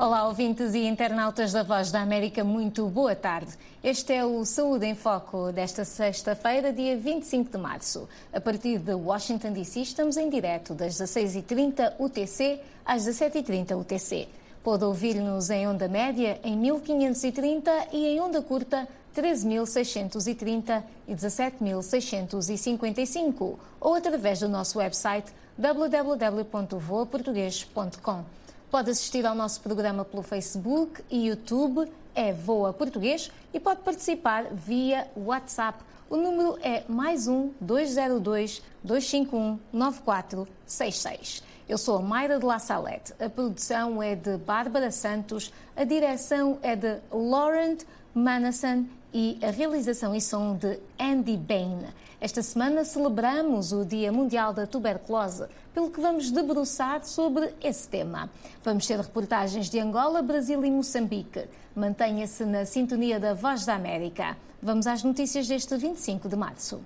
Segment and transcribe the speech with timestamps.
[0.00, 3.52] Olá, ouvintes e internautas da Voz da América, muito boa tarde.
[3.84, 8.08] Este é o Saúde em Foco desta sexta-feira, dia 25 de março.
[8.32, 14.26] A partir de Washington DC, estamos em direto das 16h30 UTC às 17h30 UTC.
[14.64, 23.94] Pode ouvir-nos em onda média em 1530 e em onda curta 13.630 e 17.655 ou
[23.94, 28.39] através do nosso website www.voaportugues.com.
[28.70, 34.44] Pode assistir ao nosso programa pelo Facebook e YouTube, é Voa Português, e pode participar
[34.52, 35.82] via WhatsApp.
[36.08, 41.42] O número é mais um 202 251 9466.
[41.68, 43.12] Eu sou a Mayra de La Salette.
[43.18, 47.80] A produção é de Bárbara Santos, a direção é de Laurent
[48.14, 51.86] Manassan e a realização e som de Andy Bain.
[52.20, 58.30] Esta semana celebramos o Dia Mundial da Tuberculose, pelo que vamos debruçar sobre esse tema.
[58.62, 61.48] Vamos ter reportagens de Angola, Brasil e Moçambique.
[61.74, 64.36] Mantenha-se na sintonia da Voz da América.
[64.62, 66.80] Vamos às notícias deste 25 de março.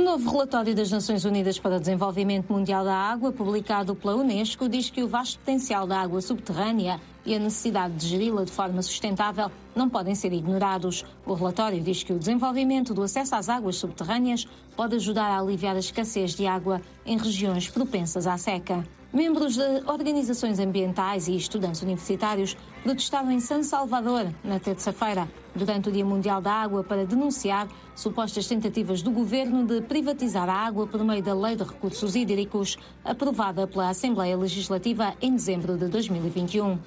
[0.00, 4.66] Um novo relatório das Nações Unidas para o Desenvolvimento Mundial da Água, publicado pela Unesco,
[4.66, 8.80] diz que o vasto potencial da água subterrânea e a necessidade de geri-la de forma
[8.80, 11.04] sustentável não podem ser ignorados.
[11.26, 15.76] O relatório diz que o desenvolvimento do acesso às águas subterrâneas pode ajudar a aliviar
[15.76, 18.82] a escassez de água em regiões propensas à seca.
[19.12, 25.92] Membros de organizações ambientais e estudantes universitários protestaram em San Salvador na terça-feira, durante o
[25.92, 31.02] Dia Mundial da Água, para denunciar supostas tentativas do governo de privatizar a água por
[31.02, 36.78] meio da Lei de Recursos Hídricos, aprovada pela Assembleia Legislativa em dezembro de 2021.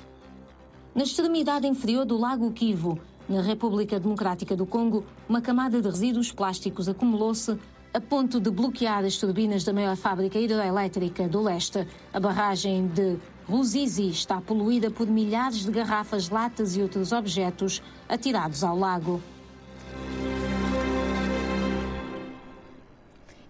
[0.95, 6.31] Na extremidade inferior do Lago Kivu, na República Democrática do Congo, uma camada de resíduos
[6.31, 7.57] plásticos acumulou-se
[7.93, 11.87] a ponto de bloquear as turbinas da maior fábrica hidroelétrica do leste.
[12.11, 13.17] A barragem de
[13.47, 19.21] Ruzizi está poluída por milhares de garrafas, latas e outros objetos atirados ao lago.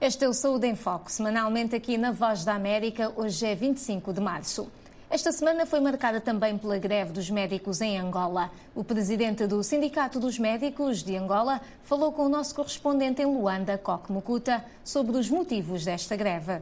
[0.02, 3.14] Este é o Saúde em Foco, semanalmente aqui na Voz da América.
[3.16, 4.68] Hoje é 25 de março.
[5.14, 8.50] Esta semana foi marcada também pela greve dos médicos em Angola.
[8.74, 13.78] O presidente do Sindicato dos Médicos de Angola falou com o nosso correspondente em Luanda,
[13.78, 16.62] Coque Mucuta, sobre os motivos desta greve.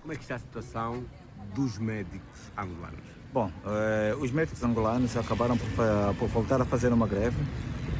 [0.00, 1.04] Como é que está a situação
[1.54, 3.04] dos médicos angolanos?
[3.30, 5.68] Bom, eh, os médicos angolanos acabaram por,
[6.18, 7.36] por, voltar a fazer uma greve,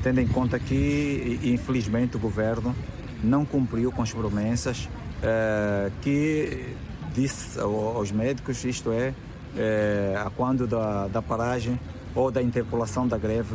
[0.02, 2.74] tendo em conta que, infelizmente, o governo
[3.22, 4.88] não cumpriu com as promessas
[5.22, 6.74] eh, que
[7.14, 9.14] disse aos médicos, isto é,
[9.56, 11.78] é a quando da, da paragem
[12.14, 13.54] ou da interpolação da greve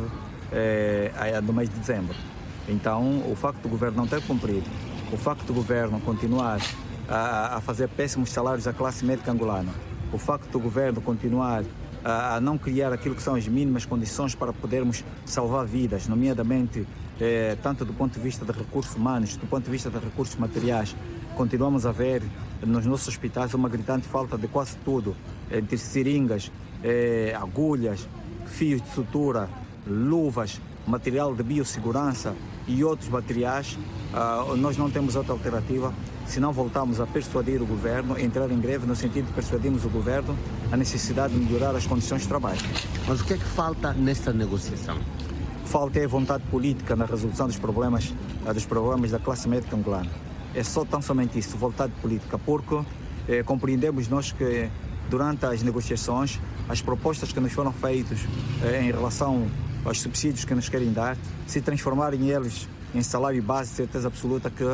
[0.52, 2.14] é, do mês de dezembro.
[2.68, 4.68] Então, o facto do governo não ter cumprido,
[5.12, 6.60] o facto do governo continuar
[7.08, 9.72] a, a fazer péssimos salários à classe médica angolana,
[10.12, 11.62] o facto do governo continuar
[12.04, 16.86] a, a não criar aquilo que são as mínimas condições para podermos salvar vidas, nomeadamente
[17.20, 20.36] é, tanto do ponto de vista de recursos humanos, do ponto de vista de recursos
[20.36, 20.94] materiais,
[21.36, 22.22] continuamos a ver
[22.66, 25.14] nos nossos hospitais uma gritante falta de quase tudo,
[25.52, 26.50] entre seringas,
[26.82, 28.08] eh, agulhas,
[28.46, 29.48] fios de sutura,
[29.86, 32.34] luvas, material de biossegurança
[32.66, 33.78] e outros materiais.
[34.14, 35.92] Ah, nós não temos outra alternativa
[36.26, 39.90] se não voltarmos a persuadir o governo, entrar em greve no sentido de persuadirmos o
[39.90, 40.36] governo
[40.72, 42.60] a necessidade de melhorar as condições de trabalho.
[43.06, 44.96] Mas o que é que falta nesta negociação?
[45.66, 48.14] Falta é vontade política na resolução dos problemas,
[48.46, 50.25] ah, dos problemas da classe médica angolana
[50.56, 52.80] é só tão somente isso, vontade política, porque
[53.28, 54.68] é, compreendemos nós que
[55.10, 58.18] durante as negociações, as propostas que nos foram feitas
[58.64, 59.46] é, em relação
[59.84, 64.64] aos subsídios que nos querem dar, se transformarem eles em salário base, certeza absoluta que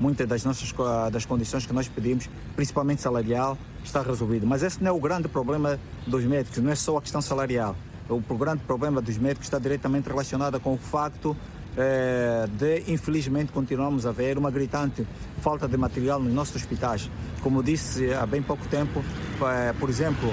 [0.00, 0.72] muitas das nossas
[1.12, 4.46] das condições que nós pedimos, principalmente salarial, está resolvido.
[4.46, 7.76] Mas esse não é o grande problema dos médicos, não é só a questão salarial.
[8.08, 11.36] O grande problema dos médicos está diretamente relacionado com o facto
[11.78, 15.06] é, de, infelizmente, continuamos a ver uma gritante
[15.40, 17.08] falta de material nos nossos hospitais.
[17.40, 19.00] Como disse há bem pouco tempo,
[19.42, 20.28] é, por exemplo,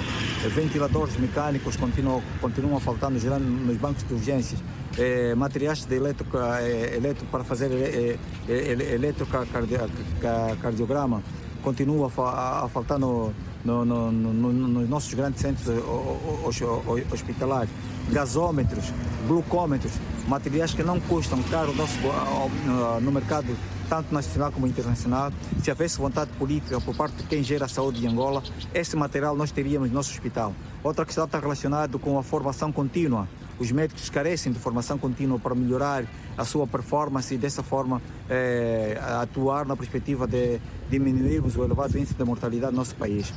[0.55, 4.59] ventiladores mecânicos continuam, continuam a faltar nos, nos bancos de urgências.
[4.97, 6.25] É, materiais de eletro,
[7.29, 7.69] para fazer
[8.47, 11.21] eletrocardiograma
[11.61, 13.33] continua a, a faltar no,
[13.65, 15.67] no, no, no, nos nossos grandes centros
[17.11, 17.69] hospitalares.
[18.11, 18.93] Gasômetros,
[19.27, 19.93] glucômetros,
[20.27, 21.97] materiais que não custam caro nosso,
[23.01, 23.47] no mercado
[23.89, 25.31] tanto nacional como internacional.
[25.63, 29.35] Se houvesse vontade política por parte de quem gera a saúde de Angola, esse material
[29.35, 30.53] nós teríamos no nosso hospital.
[30.83, 33.27] Outra questão está relacionada com a formação contínua
[33.59, 36.05] os médicos carecem de formação contínua para melhorar
[36.37, 40.59] a sua performance e dessa forma é, atuar na perspectiva de
[40.89, 43.33] diminuirmos o elevado índice de mortalidade no nosso país.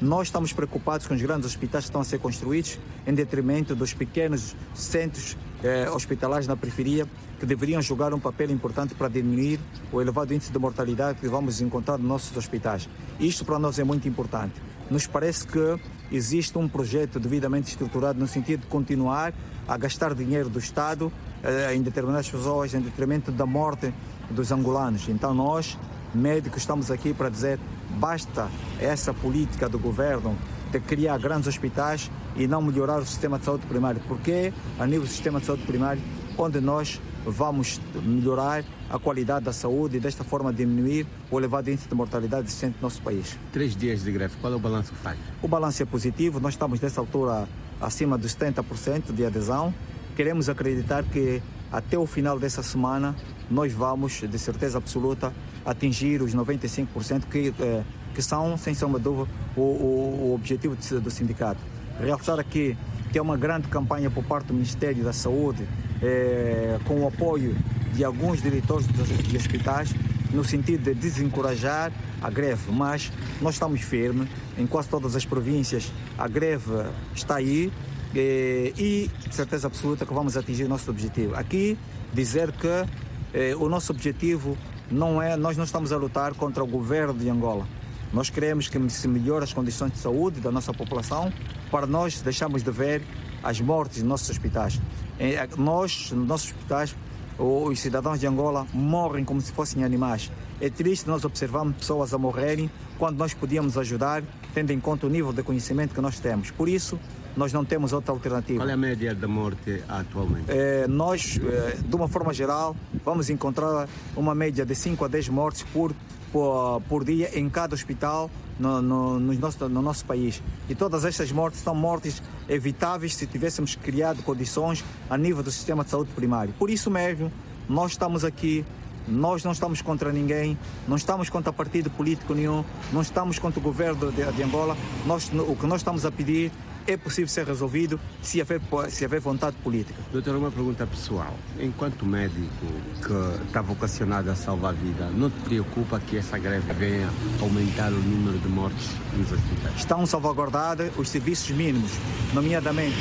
[0.00, 3.92] Nós estamos preocupados com os grandes hospitais que estão a ser construídos em detrimento dos
[3.92, 7.06] pequenos centros eh, hospitalares na periferia
[7.38, 9.60] que deveriam jogar um papel importante para diminuir
[9.92, 12.88] o elevado índice de mortalidade que vamos encontrar nos nossos hospitais.
[13.18, 14.54] Isto para nós é muito importante.
[14.90, 15.78] Nos parece que
[16.10, 19.32] existe um projeto devidamente estruturado no sentido de continuar
[19.70, 21.12] a gastar dinheiro do Estado
[21.44, 23.94] eh, em determinadas pessoas em detrimento da morte
[24.28, 25.08] dos angolanos.
[25.08, 25.78] Então nós,
[26.12, 27.56] médicos, estamos aqui para dizer
[27.90, 28.48] basta
[28.80, 30.36] essa política do governo
[30.72, 34.02] de criar grandes hospitais e não melhorar o sistema de saúde primário.
[34.08, 36.02] Porque a nível do sistema de saúde primário,
[36.36, 41.88] onde nós vamos melhorar a qualidade da saúde e desta forma diminuir o elevado índice
[41.88, 43.38] de mortalidade existente no nosso país.
[43.52, 45.16] Três dias de greve, qual é o balanço que faz?
[45.40, 47.46] O balanço é positivo, nós estamos nessa altura
[47.80, 49.72] acima dos 70% de adesão.
[50.16, 51.42] Queremos acreditar que
[51.72, 53.14] até o final dessa semana
[53.50, 55.32] nós vamos, de certeza absoluta,
[55.64, 57.82] atingir os 95% que, eh,
[58.14, 61.60] que são, sem sombra de dúvida, o, o, o objetivo do sindicato.
[62.00, 62.76] Realçar aqui
[63.10, 65.66] que é uma grande campanha por parte do Ministério da Saúde,
[66.00, 67.56] eh, com o apoio
[67.92, 69.92] de alguns diretores de hospitais,
[70.32, 71.92] no sentido de desencorajar
[72.22, 73.10] a greve, mas
[73.40, 74.28] nós estamos firmes,
[74.58, 76.70] em quase todas as províncias a greve
[77.14, 77.72] está aí
[78.14, 81.34] eh, e de certeza absoluta que vamos atingir o nosso objetivo.
[81.34, 81.78] Aqui
[82.12, 82.84] dizer que
[83.32, 84.56] eh, o nosso objetivo
[84.90, 87.66] não é, nós não estamos a lutar contra o governo de Angola.
[88.12, 91.32] Nós queremos que se melhore as condições de saúde da nossa população
[91.70, 93.02] para nós deixarmos de ver
[93.42, 94.80] as mortes nos nossos hospitais.
[95.18, 96.96] Eh, nós, nos nossos hospitais,
[97.40, 100.30] os cidadãos de Angola morrem como se fossem animais.
[100.60, 104.22] É triste nós observarmos pessoas a morrerem quando nós podíamos ajudar,
[104.52, 106.50] tendo em conta o nível de conhecimento que nós temos.
[106.50, 107.00] Por isso,
[107.34, 108.60] nós não temos outra alternativa.
[108.60, 110.44] Qual é a média da morte atualmente?
[110.48, 115.30] É, nós, é, de uma forma geral, vamos encontrar uma média de 5 a 10
[115.30, 115.94] mortes por,
[116.30, 120.42] por, por dia em cada hospital no, no, no, nosso, no nosso país.
[120.68, 125.82] E todas estas mortes são mortes evitáveis se tivéssemos criado condições a nível do sistema
[125.82, 126.54] de saúde primário.
[126.58, 127.32] Por isso mesmo,
[127.68, 128.64] nós estamos aqui
[129.08, 133.62] nós não estamos contra ninguém, não estamos contra partido político nenhum, não estamos contra o
[133.62, 134.76] governo de, de Angola.
[135.04, 136.52] Nós, o que nós estamos a pedir
[136.86, 139.98] é possível ser resolvido se haver, se haver vontade política.
[140.12, 141.34] Doutor, uma pergunta pessoal.
[141.58, 142.66] Enquanto médico
[143.02, 147.08] que está vocacionado a salvar a vida, não te preocupa que essa greve venha
[147.40, 149.76] aumentar o número de mortes nos hospitais?
[149.76, 151.92] Estão salvaguardados os serviços mínimos,
[152.32, 152.96] nomeadamente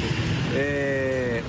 [0.53, 1.43] é,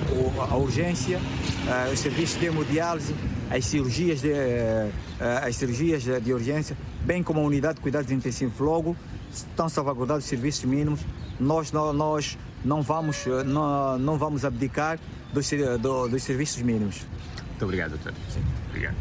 [0.49, 1.19] a urgência,
[1.67, 3.15] é, os serviços de hemodiálise,
[3.49, 8.57] as cirurgias de, é, as cirurgias de urgência, bem como a unidade de cuidados intensivos.
[8.59, 8.95] Logo,
[9.33, 11.01] estão salvaguardados os serviços mínimos.
[11.41, 14.99] Nós, nós, nós não, vamos, não, não vamos abdicar
[15.33, 15.49] dos,
[15.81, 17.05] do, dos serviços mínimos.
[17.47, 18.13] Muito obrigado, doutor.
[18.29, 18.43] Sim.
[18.69, 18.95] Obrigado.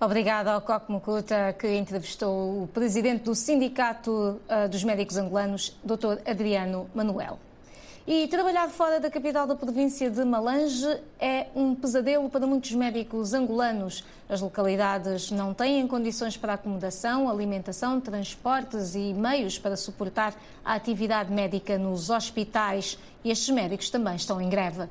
[0.00, 6.18] Obrigada ao Coque Mucuta, que entrevistou o presidente do Sindicato uh, dos Médicos Angolanos, Dr.
[6.26, 7.38] Adriano Manuel.
[8.06, 13.34] E trabalhar fora da capital da província de Malange é um pesadelo para muitos médicos
[13.34, 14.02] angolanos.
[14.26, 21.30] As localidades não têm condições para acomodação, alimentação, transportes e meios para suportar a atividade
[21.30, 22.98] médica nos hospitais.
[23.22, 24.88] E estes médicos também estão em greve.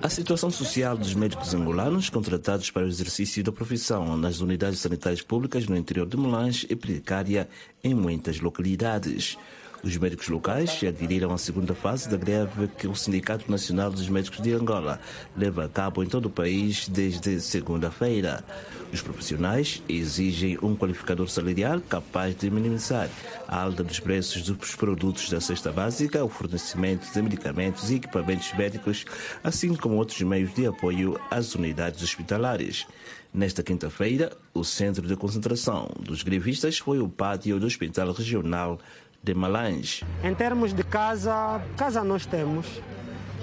[0.00, 5.20] A situação social dos médicos angolanos contratados para o exercício da profissão nas unidades sanitárias
[5.20, 7.48] públicas no interior de Melange é precária
[7.82, 9.36] em muitas localidades.
[9.82, 14.40] Os médicos locais aderiram à segunda fase da greve que o Sindicato Nacional dos Médicos
[14.40, 15.00] de Angola
[15.36, 18.44] leva a cabo em todo o país desde segunda-feira.
[18.92, 23.08] Os profissionais exigem um qualificador salarial capaz de minimizar
[23.46, 28.52] a alta dos preços dos produtos da cesta básica, o fornecimento de medicamentos e equipamentos
[28.54, 29.04] médicos,
[29.44, 32.84] assim como outros meios de apoio às unidades hospitalares.
[33.32, 38.80] Nesta quinta-feira, o centro de concentração dos grevistas foi o pátio do Hospital Regional
[39.28, 40.04] de Malange.
[40.24, 42.80] Em termos de casa, casa nós temos,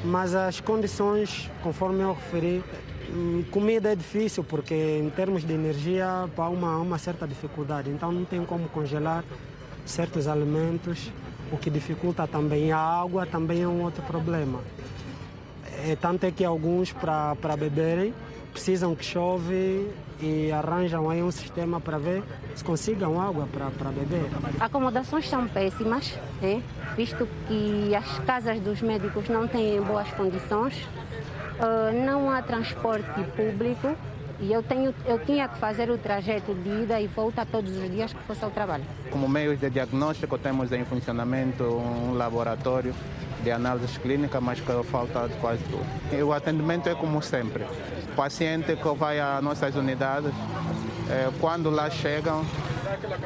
[0.04, 2.64] mas as condições, conforme eu referi,
[3.12, 8.12] hum, comida é difícil porque em termos de energia há uma, uma certa dificuldade, então
[8.12, 9.24] não tem como congelar
[9.86, 11.12] certos alimentos,
[11.52, 14.62] o que dificulta também a água, também é um outro problema.
[15.88, 18.12] É, tanto é que alguns para beberem
[18.56, 22.24] precisam que chove e arranjam aí um sistema para ver
[22.56, 24.30] se consigam água para beber.
[24.62, 26.64] Acomodações são péssimas, né?
[26.96, 30.74] visto que as casas dos médicos não têm boas condições,
[31.60, 33.94] uh, não há transporte público
[34.40, 37.90] E eu, tenho, eu tinha que fazer o trajeto de ida e volta todos os
[37.90, 38.84] dias que fosse ao trabalho.
[39.10, 42.94] Como meios de diagnóstico, temos em funcionamento um laboratório
[43.46, 45.86] de análises clínicas, mas que falta quase tudo.
[46.12, 47.64] E o atendimento é como sempre.
[47.64, 50.32] O paciente que vai às nossas unidades,
[51.10, 52.44] é, quando lá chegam,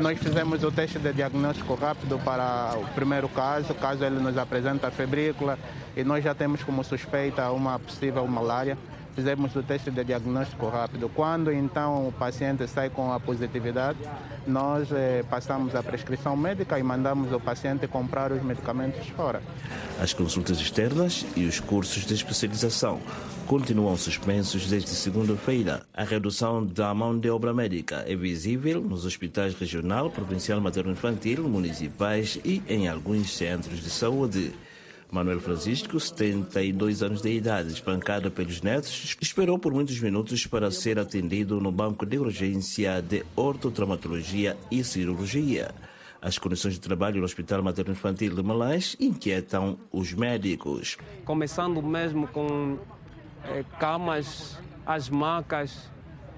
[0.02, 4.90] nós fizemos o teste de diagnóstico rápido para o primeiro caso, caso ele nos apresenta
[4.90, 5.58] a febrícula,
[5.96, 8.78] e nós já temos como suspeita uma possível malária
[9.16, 11.10] fizemos o teste de diagnóstico rápido.
[11.10, 14.00] Quando então o paciente sai com a positividade,
[14.48, 19.42] nós eh, passamos a prescrição médica e mandamos o paciente comprar os medicamentos fora.
[20.02, 23.02] As consultas externas e os cursos de especialização
[23.46, 25.84] continuam suspensos desde segunda-feira.
[25.94, 32.40] A redução da mão de obra médica é visível nos hospitais regional, provincial materno-infantil, municipais
[32.46, 34.54] e em alguns centros de saúde.
[35.12, 41.00] Manuel Francisco, 72 anos de idade, espancado pelos netos, esperou por muitos minutos para ser
[41.00, 45.74] atendido no banco de urgência de ortotraumatologia e cirurgia.
[46.22, 50.96] As condições de trabalho no Hospital Materno Infantil de Malães inquietam os médicos.
[51.26, 52.78] Começando mesmo com
[53.46, 55.90] eh, camas, as macas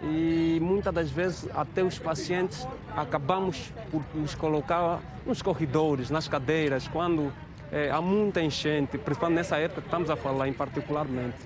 [0.02, 6.88] e muitas das vezes até os pacientes acabamos por nos colocar nos corredores, nas cadeiras,
[6.88, 7.34] quando
[7.72, 11.38] é, há muita enchente, principalmente nessa época que estamos a falar em particularmente.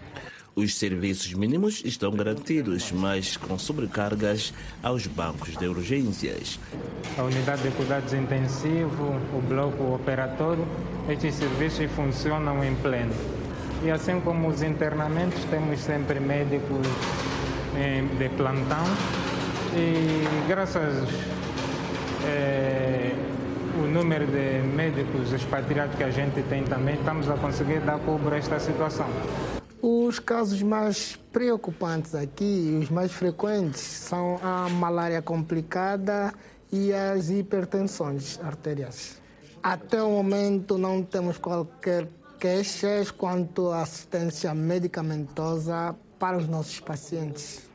[0.55, 6.57] Os serviços mínimos estão garantidos, mas com sobrecargas aos bancos de urgências.
[7.17, 10.65] A unidade de cuidados intensivos, o bloco operatório,
[11.09, 13.13] estes serviços funcionam em pleno.
[13.83, 16.87] E assim como os internamentos, temos sempre médicos
[17.75, 18.85] eh, de plantão
[19.75, 21.03] e graças
[22.23, 23.13] eh,
[23.77, 28.35] o número de médicos expatriados que a gente tem também, estamos a conseguir dar cobertura
[28.35, 29.07] a esta situação.
[29.81, 36.33] Os casos mais preocupantes aqui, os mais frequentes, são a malária complicada
[36.71, 39.21] e as hipertensões arteriais.
[39.61, 42.07] Até o momento não temos qualquer
[42.39, 47.69] queixas quanto à assistência medicamentosa para os nossos pacientes.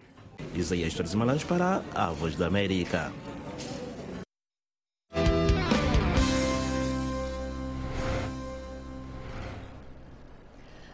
[0.55, 3.13] Isaías Torres Malange para a Voz da América.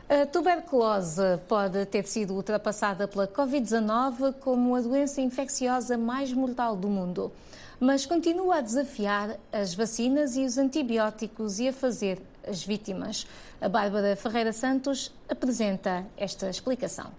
[0.08, 6.88] A tuberculose pode ter sido ultrapassada pela Covid-19 como a doença infecciosa mais mortal do
[6.88, 7.32] mundo,
[7.80, 13.26] mas continua a desafiar as vacinas e os antibióticos e a fazer as vítimas.
[13.60, 17.10] A Bárbara Ferreira Santos apresenta esta explicação.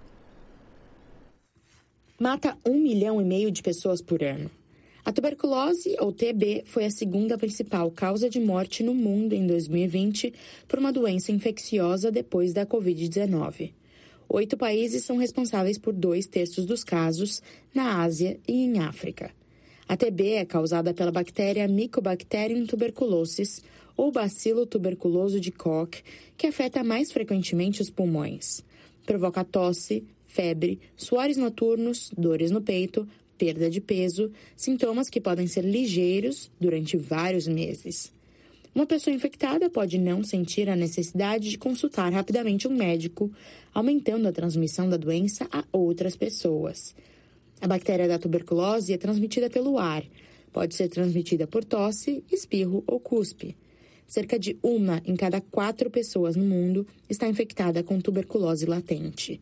[2.17, 4.49] Mata um milhão e meio de pessoas por ano.
[5.07, 10.33] A tuberculose, ou TB, foi a segunda principal causa de morte no mundo em 2020
[10.67, 13.71] por uma doença infecciosa depois da Covid-19.
[14.27, 17.41] Oito países são responsáveis por dois terços dos casos
[17.73, 19.31] na Ásia e em África.
[19.87, 23.63] A TB é causada pela bactéria Mycobacterium tuberculosis,
[23.95, 26.03] ou bacilo tuberculoso de Koch,
[26.35, 28.61] que afeta mais frequentemente os pulmões.
[29.05, 35.63] Provoca tosse, febre, suores noturnos, dores no peito, perda de peso, sintomas que podem ser
[35.63, 38.11] ligeiros durante vários meses.
[38.73, 43.31] Uma pessoa infectada pode não sentir a necessidade de consultar rapidamente um médico,
[43.73, 46.95] aumentando a transmissão da doença a outras pessoas.
[47.59, 50.03] A bactéria da tuberculose é transmitida pelo ar.
[50.53, 53.57] Pode ser transmitida por tosse, espirro ou cuspe.
[54.05, 59.41] Cerca de uma em cada quatro pessoas no mundo está infectada com tuberculose latente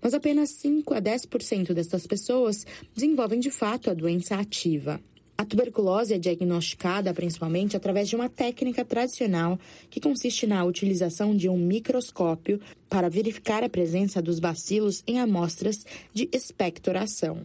[0.00, 5.00] mas apenas 5 a 10% dessas pessoas desenvolvem de fato a doença ativa.
[5.38, 9.58] A tuberculose é diagnosticada principalmente através de uma técnica tradicional
[9.90, 15.84] que consiste na utilização de um microscópio para verificar a presença dos bacilos em amostras
[16.14, 17.44] de expectoração.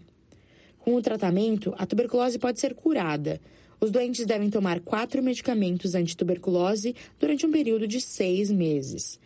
[0.79, 3.41] Com o tratamento, a tuberculose pode ser curada.
[3.79, 9.20] Os doentes devem tomar quatro medicamentos antituberculose durante um período de seis meses.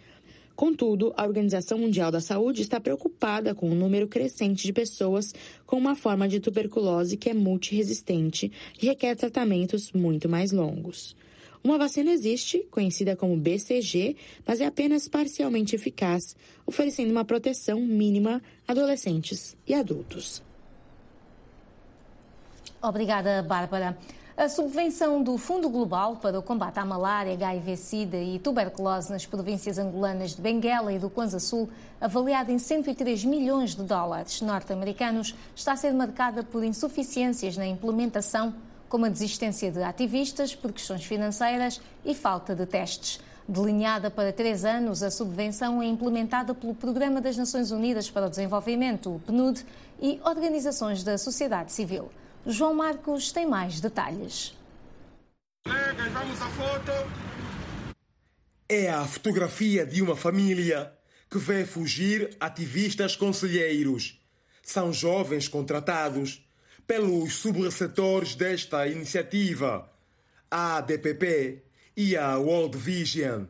[0.56, 5.34] Contudo, a Organização Mundial da Saúde está preocupada com o número crescente de pessoas
[5.66, 8.50] com uma forma de tuberculose que é multiresistente
[8.82, 11.16] e requer tratamentos muito mais longos.
[11.62, 16.36] Uma vacina existe, conhecida como BCG, mas é apenas parcialmente eficaz,
[16.66, 20.44] oferecendo uma proteção mínima a adolescentes e adultos.
[22.82, 23.98] Obrigada, Bárbara.
[24.38, 29.78] A subvenção do Fundo Global para o combate à malária, HIV-Sida e tuberculose nas províncias
[29.78, 31.70] angolanas de Benguela e do Kwanza Sul,
[32.02, 38.54] avaliada em 103 milhões de dólares norte-americanos, está a ser marcada por insuficiências na implementação,
[38.90, 43.22] como a desistência de ativistas por questões financeiras e falta de testes.
[43.48, 48.30] Delineada para três anos, a subvenção é implementada pelo Programa das Nações Unidas para o
[48.30, 49.66] Desenvolvimento, o PNUD,
[50.02, 52.10] e organizações da sociedade civil.
[52.48, 54.56] João Marcos tem mais detalhes.
[55.66, 56.92] Colegas, vamos à foto.
[58.70, 60.94] É a fotografia de uma família
[61.30, 64.22] que vê fugir ativistas conselheiros.
[64.62, 66.48] São jovens contratados
[66.86, 69.90] pelos subreceptores desta iniciativa,
[70.50, 71.64] a ADPP
[71.98, 73.46] e a World Vision.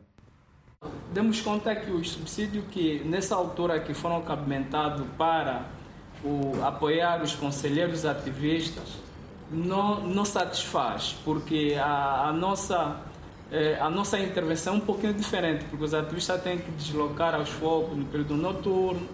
[1.12, 5.75] Demos conta que os subsídios que nessa altura que foram cabimentados para
[6.24, 8.98] o, apoiar os conselheiros ativistas
[9.50, 13.00] não, não satisfaz, porque a, a nossa
[13.50, 17.48] é, a nossa intervenção é um pouquinho diferente, porque os ativistas têm que deslocar aos
[17.48, 19.06] focos no período noturno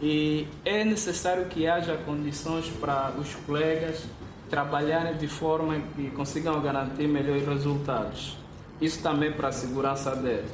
[0.00, 4.04] e é necessário que haja condições para os colegas
[4.48, 8.36] trabalharem de forma que consigam garantir melhores resultados.
[8.80, 10.48] Isso também para a segurança dele.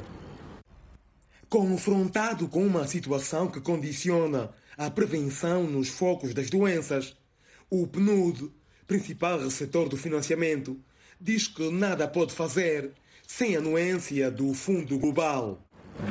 [1.49, 7.15] Confrontado com uma situação que condiciona a prevenção nos focos das doenças,
[7.69, 8.51] o PNUD,
[8.87, 10.77] principal receptor do financiamento,
[11.19, 12.91] diz que nada pode fazer
[13.27, 15.59] sem anuência do Fundo Global.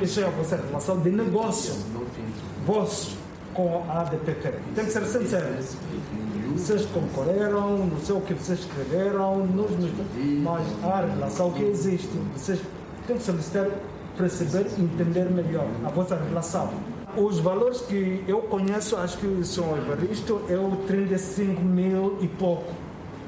[0.01, 1.73] Isso é a vossa relação de negócio,
[2.65, 3.17] vosso
[3.53, 4.53] com a ADPP.
[4.75, 5.55] Tem que ser sincero.
[6.53, 9.45] Vocês concorreram, não sei o que vocês escreveram,
[10.41, 12.09] mas há a relação que existe.
[12.35, 12.59] Vocês
[13.07, 13.67] têm que solicitar,
[14.17, 16.73] perceber e entender melhor a vossa relação.
[17.15, 22.73] Os valores que eu conheço, acho que são Evaristo, é o 35 mil e pouco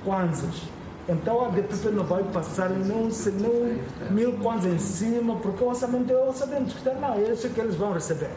[0.03, 0.63] kwanzas.
[1.07, 6.11] Então a DPP não vai passar não, não mil kwanzas em cima, porque o orçamento
[6.11, 8.31] é o orçamento lá, é isso que eles vão receber.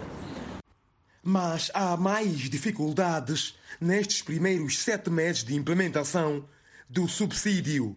[1.22, 6.44] Mas há mais dificuldades nestes primeiros sete meses de implementação
[6.88, 7.96] do subsídio.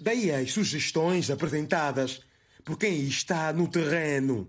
[0.00, 2.20] Daí as sugestões apresentadas
[2.64, 4.48] por quem está no terreno.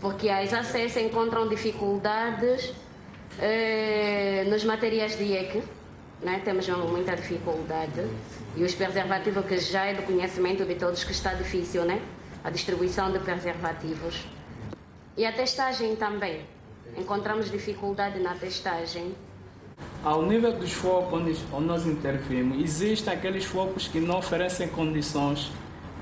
[0.00, 2.72] Porque as ACS encontram dificuldades
[3.38, 5.62] eh, nos materiais de IEC,
[6.22, 6.40] né?
[6.44, 8.06] temos muita dificuldade.
[8.56, 12.00] E os preservativos, que já é do conhecimento de todos que está difícil, né?
[12.44, 14.26] A distribuição de preservativos.
[15.16, 16.42] E a testagem também.
[16.96, 19.14] Encontramos dificuldade na testagem.
[20.04, 25.50] Ao nível dos focos onde, nós intervimos, existem aqueles focos que não oferecem condições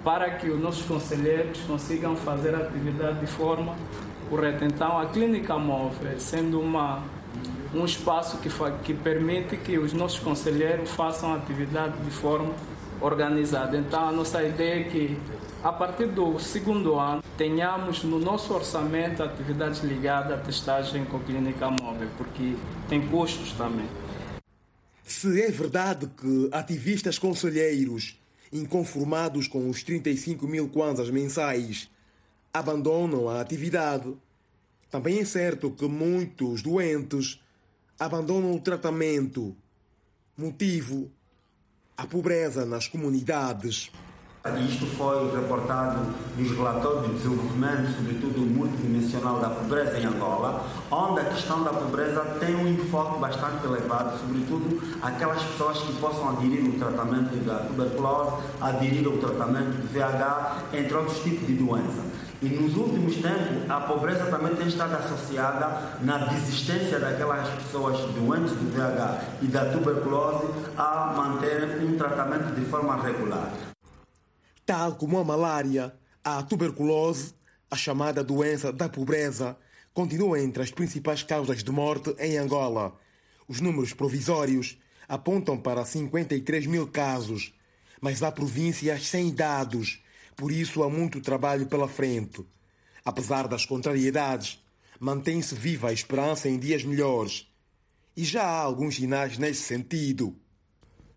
[0.04, 3.76] para que os nossos conselheiros consigam fazer a atividade de forma
[4.28, 4.64] correta.
[4.64, 7.04] Então, a clínica móvel, sendo uma,
[7.74, 8.48] um espaço que,
[8.82, 12.52] que permite que os nossos conselheiros façam a atividade de forma
[13.00, 13.76] organizada.
[13.76, 15.18] Então, a nossa ideia é que,
[15.62, 21.70] a partir do segundo ano, tenhamos no nosso orçamento atividades ligadas à testagem com clínica
[21.70, 22.56] móvel, porque
[22.88, 23.86] tem custos também.
[25.04, 28.21] Se é verdade que ativistas conselheiros
[28.52, 31.90] inconformados com os 35 mil kwanzas mensais,
[32.52, 34.14] abandonam a atividade.
[34.90, 37.40] Também é certo que muitos doentes
[37.98, 39.56] abandonam o tratamento.
[40.36, 41.10] Motivo:
[41.96, 43.90] a pobreza nas comunidades.
[44.44, 46.00] Isto foi reportado
[46.36, 52.20] nos relatórios de desenvolvimento, sobretudo multidimensional da pobreza em Angola, onde a questão da pobreza
[52.40, 58.32] tem um enfoque bastante elevado, sobretudo aquelas pessoas que possam aderir o tratamento da tuberculose,
[58.60, 62.02] aderir ao tratamento do VIH, entre outros tipos de doença.
[62.42, 68.50] E nos últimos tempos, a pobreza também tem estado associada na desistência daquelas pessoas doentes
[68.50, 73.71] do VIH e da tuberculose a manter um tratamento de forma regular.
[74.64, 77.34] Tal como a malária, a tuberculose,
[77.70, 79.56] a chamada doença da pobreza,
[79.92, 82.96] continua entre as principais causas de morte em Angola.
[83.48, 87.52] Os números provisórios apontam para 53 mil casos,
[88.00, 90.02] mas há províncias sem dados,
[90.36, 92.44] por isso há muito trabalho pela frente.
[93.04, 94.62] Apesar das contrariedades,
[95.00, 97.48] mantém-se viva a esperança em dias melhores.
[98.16, 100.36] E já há alguns sinais nesse sentido.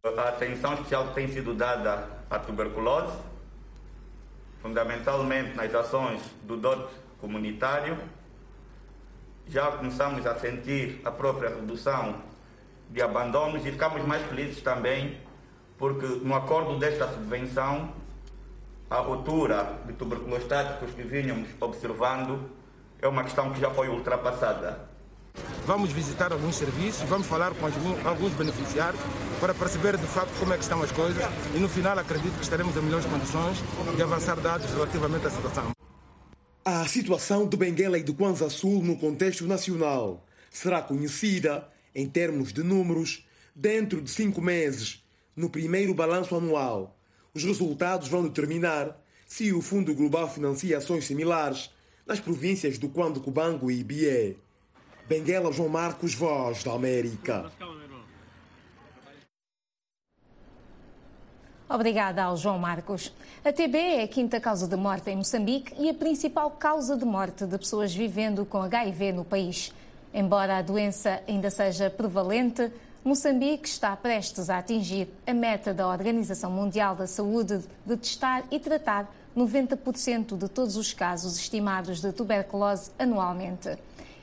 [0.03, 3.17] A atenção especial tem sido dada à tuberculose,
[4.65, 6.87] fundamentalmente nas ações do DOT
[7.21, 7.99] comunitário.
[9.47, 12.15] Já começamos a sentir a própria redução
[12.89, 15.19] de abandonos e ficamos mais felizes também
[15.77, 17.93] porque no acordo desta subvenção
[18.89, 22.49] a ruptura de tuberculostáticos que vínhamos observando
[22.99, 24.89] é uma questão que já foi ultrapassada.
[25.65, 27.65] Vamos visitar alguns serviços, vamos falar com
[28.07, 29.01] alguns beneficiários
[29.41, 31.23] para perceber de facto como é que estão as coisas
[31.55, 33.57] e no final acredito que estaremos em melhores condições
[33.95, 35.71] de avançar dados relativamente à situação.
[36.63, 42.53] A situação de Benguela e do Kwanza Sul no contexto nacional será conhecida, em termos
[42.53, 43.25] de números,
[43.55, 45.03] dentro de cinco meses,
[45.35, 46.95] no primeiro balanço anual.
[47.33, 51.71] Os resultados vão determinar se o Fundo Global financia ações similares
[52.05, 54.35] nas províncias do Quando Cubango e Bié.
[55.07, 57.51] Benguela João Marcos, Voz da América.
[61.69, 63.13] Obrigada ao João Marcos.
[63.43, 67.05] A TB é a quinta causa de morte em Moçambique e a principal causa de
[67.05, 69.71] morte de pessoas vivendo com HIV no país.
[70.11, 72.71] Embora a doença ainda seja prevalente,
[73.03, 78.59] Moçambique está prestes a atingir a meta da Organização Mundial da Saúde de testar e
[78.59, 83.77] tratar 90% de todos os casos estimados de tuberculose anualmente.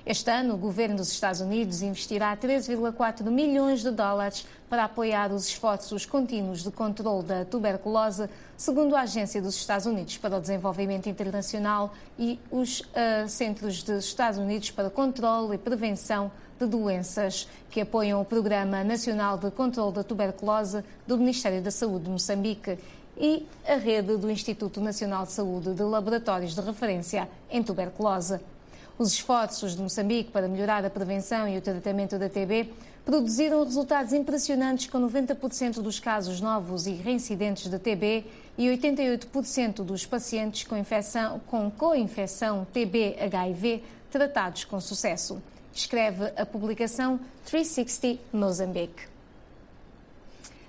[0.05, 5.47] Este ano, o governo dos Estados Unidos investirá 13,4 milhões de dólares para apoiar os
[5.47, 11.09] esforços contínuos de controle da tuberculose, segundo a Agência dos Estados Unidos para o Desenvolvimento
[11.09, 17.81] Internacional e os uh, Centros dos Estados Unidos para Controle e Prevenção de Doenças, que
[17.81, 22.77] apoiam o Programa Nacional de Controle da Tuberculose do Ministério da Saúde de Moçambique
[23.17, 28.41] e a rede do Instituto Nacional de Saúde de Laboratórios de Referência em Tuberculose.
[28.99, 32.71] Os esforços de Moçambique para melhorar a prevenção e o tratamento da TB
[33.05, 38.25] produziram resultados impressionantes com 90% dos casos novos e reincidentes de TB
[38.57, 45.43] e 88% dos pacientes com, infecção, com co-infecção TB-HIV tratados com sucesso.
[45.73, 49.11] Escreve a publicação 360 Mozambique.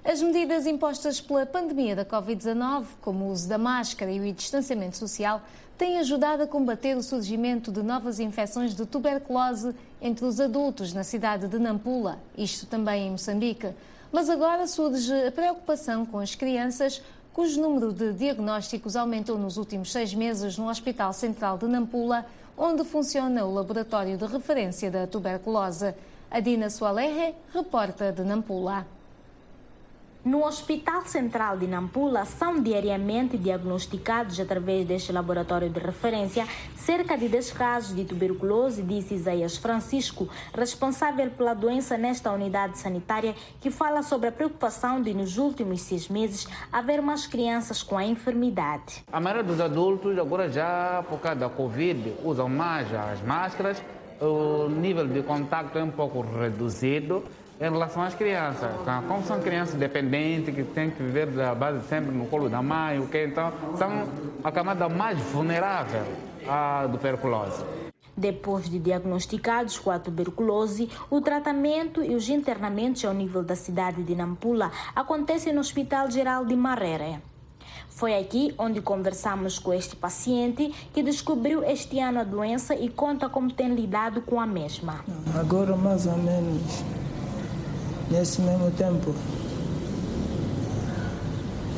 [0.04, 4.98] As medidas impostas pela pandemia da Covid-19, como o uso da máscara e o distanciamento
[4.98, 5.42] social,
[5.78, 11.04] têm ajudado a combater o surgimento de novas infecções de tuberculose entre os adultos na
[11.04, 13.70] cidade de Nampula, isto também em Moçambique.
[14.12, 17.02] Mas agora surge a preocupação com as crianças,
[17.34, 22.84] cujo número de diagnósticos aumentou nos últimos seis meses no Hospital Central de Nampula, onde
[22.84, 25.96] funciona o laboratório de referência da tuberculose.
[26.30, 28.86] A Dina Soalerre reporta de Nampula.
[30.26, 37.28] No Hospital Central de Nampula são diariamente diagnosticados através deste laboratório de referência cerca de
[37.28, 44.02] 10 casos de tuberculose, disse Isaías Francisco, responsável pela doença nesta unidade sanitária, que fala
[44.02, 49.04] sobre a preocupação de nos últimos seis meses haver mais crianças com a enfermidade.
[49.12, 53.84] A maioria dos adultos agora já por causa da Covid usam mais as máscaras,
[54.22, 57.26] o nível de contato é um pouco reduzido
[57.64, 58.70] em relação às crianças.
[59.08, 63.00] Como são crianças dependentes, que têm que viver da base sempre no colo da mãe,
[63.00, 63.26] okay?
[63.26, 64.04] então são
[64.44, 66.04] a camada mais vulnerável
[66.46, 67.64] à tuberculose.
[68.16, 74.04] Depois de diagnosticados com a tuberculose, o tratamento e os internamentos ao nível da cidade
[74.04, 77.20] de Nampula acontecem no Hospital Geral de Marrere.
[77.88, 83.30] Foi aqui onde conversamos com este paciente que descobriu este ano a doença e conta
[83.30, 85.06] como tem lidado com a mesma.
[85.40, 86.84] Agora mais ou menos
[88.14, 89.12] nesse mesmo tempo.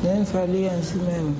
[0.04, 1.34] Nem faria assim mesmo.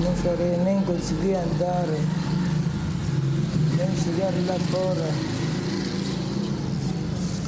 [0.00, 1.86] Não faria, nem conseguia andar,
[3.76, 5.08] nem chegar lá fora.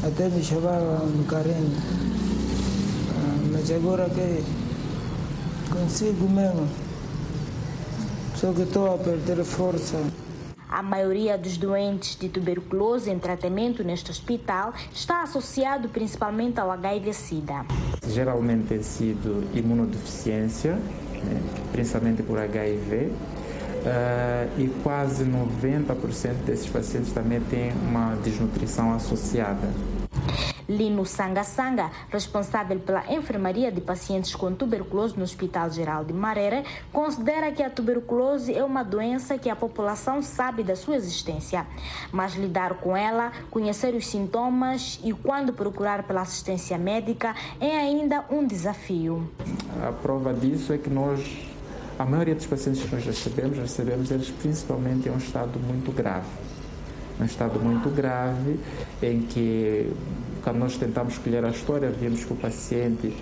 [0.07, 1.77] Até me chamavam no carinho.
[3.11, 4.45] Ah, mas agora que
[5.71, 6.69] consigo mesmo.
[8.37, 9.99] Só que estou a perder força.
[10.69, 17.65] A maioria dos doentes de tuberculose em tratamento neste hospital está associado principalmente ao HIV-Sida.
[18.09, 21.41] Geralmente tem sido imunodeficiência, né,
[21.73, 23.07] principalmente por HIV,
[23.87, 29.69] uh, e quase 90% desses pacientes também têm uma desnutrição associada.
[30.69, 36.65] Lino Sanga Sanga, responsável pela enfermaria de pacientes com tuberculose no Hospital Geral de Marere,
[36.93, 41.67] considera que a tuberculose é uma doença que a população sabe da sua existência,
[42.13, 48.25] mas lidar com ela, conhecer os sintomas e quando procurar pela assistência médica é ainda
[48.31, 49.31] um desafio.
[49.87, 51.47] A prova disso é que nós
[51.99, 56.27] a maioria dos pacientes que nós recebemos, recebemos eles principalmente em um estado muito grave.
[57.19, 58.61] Um estado muito grave
[59.03, 59.91] em que
[60.47, 63.13] quando nós tentamos escolher a história, vimos que o paciente,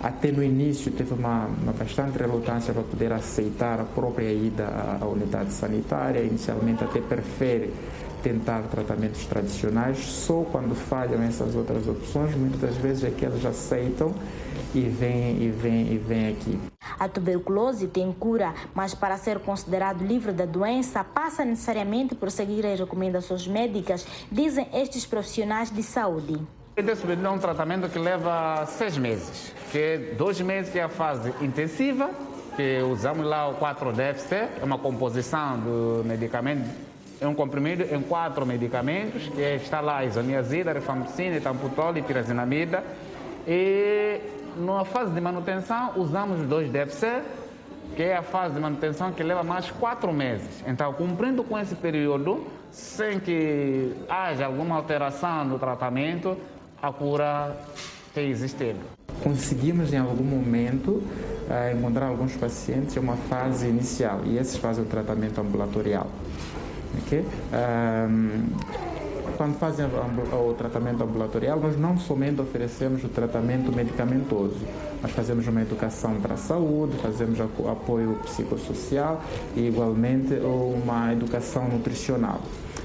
[0.00, 4.68] até no início, teve uma, uma bastante relutância para poder aceitar a própria ida
[5.00, 6.20] à, unidade sanitária.
[6.20, 7.74] Inicialmente, até prefere
[8.22, 13.44] tentar tratamentos tradicionais, só quando falham essas outras opções, muitas das vezes é que eles
[13.44, 14.14] aceitam
[14.74, 16.58] e vêm e vêm e vêm aqui.
[16.98, 22.64] A tuberculose tem cura, mas para ser considerado livre da doença, passa necessariamente por seguir
[22.66, 26.40] as recomendações médicas, dizem estes profissionais de saúde.
[26.76, 31.32] É um tratamento que leva seis meses, que é dois meses que é a fase
[31.40, 32.10] intensiva,
[32.56, 36.68] que usamos lá o 4-DFC, é uma composição do medicamento,
[37.20, 42.82] é um comprimido em quatro medicamentos, que está lá isoniazida, rifampicina, etamputol e pirazinamida.
[43.46, 44.20] E
[44.56, 47.22] na fase de manutenção, usamos os dois DFC,
[47.96, 50.62] que é a fase de manutenção que leva mais quatro meses.
[50.66, 56.36] Então, cumprindo com esse período, sem que haja alguma alteração no tratamento,
[56.80, 57.56] a cura
[58.14, 58.78] tem existido.
[59.22, 64.84] Conseguimos em algum momento uh, encontrar alguns pacientes em uma fase inicial e esses fazem
[64.84, 66.08] o tratamento ambulatorial.
[67.06, 67.24] Okay?
[67.52, 68.46] Um,
[69.42, 74.60] quando fazem o tratamento ambulatorial, nós não somente oferecemos o tratamento medicamentoso,
[75.02, 79.20] nós fazemos uma educação para a saúde, fazemos apoio psicossocial
[79.56, 82.40] e, igualmente, uma educação nutricional.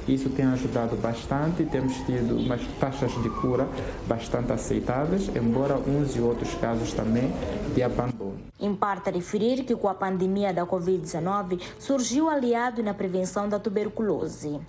[0.07, 3.67] Isso tem ajudado bastante temos tido umas taxas de cura
[4.07, 7.31] bastante aceitáveis, embora uns e outros casos também
[7.75, 8.33] de abandono.
[8.59, 14.59] Importa referir que com a pandemia da Covid-19 surgiu aliado na prevenção da tuberculose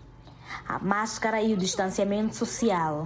[0.67, 3.05] a máscara e o distanciamento social.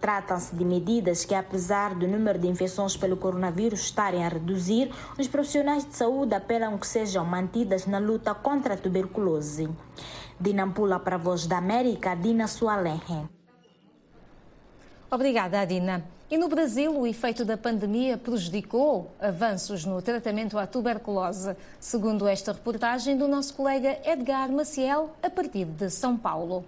[0.00, 5.28] Tratam-se de medidas que, apesar do número de infecções pelo coronavírus estarem a reduzir, os
[5.28, 9.68] profissionais de saúde apelam que sejam mantidas na luta contra a tuberculose.
[10.38, 13.28] De Nampula para a Voz da América, Dina Sualenhe.
[15.10, 16.04] Obrigada, Adina.
[16.30, 22.52] E no Brasil, o efeito da pandemia prejudicou avanços no tratamento à tuberculose, segundo esta
[22.52, 26.64] reportagem do nosso colega Edgar Maciel, a partir de São Paulo.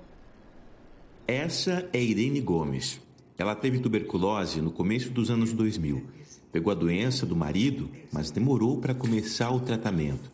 [1.26, 3.00] Essa é Irene Gomes.
[3.38, 6.04] Ela teve tuberculose no começo dos anos 2000.
[6.50, 10.30] Pegou a doença do marido, mas demorou para começar o tratamento.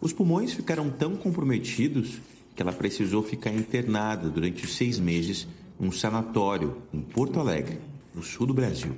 [0.00, 2.20] Os pulmões ficaram tão comprometidos
[2.54, 5.46] que ela precisou ficar internada durante seis meses
[5.78, 7.80] num sanatório em Porto Alegre,
[8.14, 8.96] no sul do Brasil.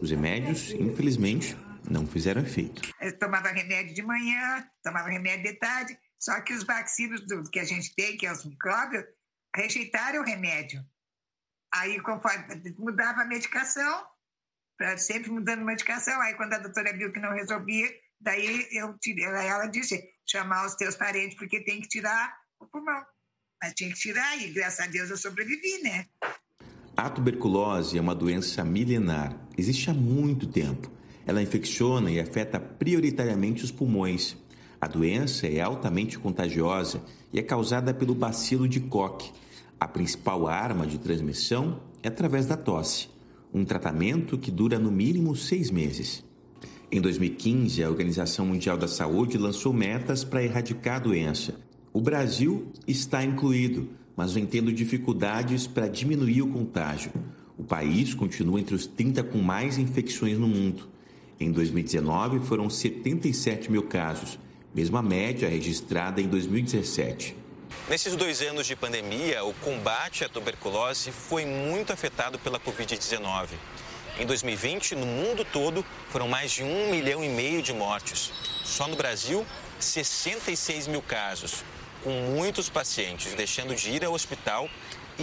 [0.00, 1.56] Os remédios, infelizmente,
[1.88, 2.82] não fizeram efeito.
[3.00, 7.58] Eu tomava remédio de manhã, tomava remédio de tarde, só que os bacilos do, que
[7.58, 9.04] a gente tem, que é os micróbios,
[9.54, 10.84] rejeitaram o remédio.
[11.74, 14.06] Aí, conforme mudava a medicação,
[14.98, 17.88] sempre mudando a medicação, aí quando a doutora viu que não resolvia,
[18.20, 23.02] daí eu tirei, ela disse, chamar os teus parentes, porque tem que tirar o pulmão.
[23.62, 26.06] Mas tinha que tirar e, graças a Deus, eu sobrevivi, né?
[26.96, 29.34] A tuberculose é uma doença milenar.
[29.56, 30.90] Existe há muito tempo.
[31.24, 34.36] Ela infecciona e afeta prioritariamente os pulmões.
[34.82, 39.32] A doença é altamente contagiosa e é causada pelo bacilo de Koch,
[39.78, 43.08] a principal arma de transmissão é através da tosse,
[43.54, 46.24] um tratamento que dura no mínimo seis meses.
[46.90, 51.54] Em 2015, a Organização Mundial da Saúde lançou metas para erradicar a doença.
[51.92, 57.12] O Brasil está incluído, mas vem tendo dificuldades para diminuir o contágio.
[57.56, 60.88] O país continua entre os 30 com mais infecções no mundo.
[61.38, 64.40] Em 2019, foram 77 mil casos,
[64.74, 67.36] mesma média registrada em 2017.
[67.88, 73.48] Nesses dois anos de pandemia, o combate à tuberculose foi muito afetado pela Covid-19.
[74.18, 78.32] Em 2020, no mundo todo, foram mais de um milhão e meio de mortes.
[78.64, 79.44] Só no Brasil,
[79.78, 81.64] 66 mil casos,
[82.02, 84.68] com muitos pacientes deixando de ir ao hospital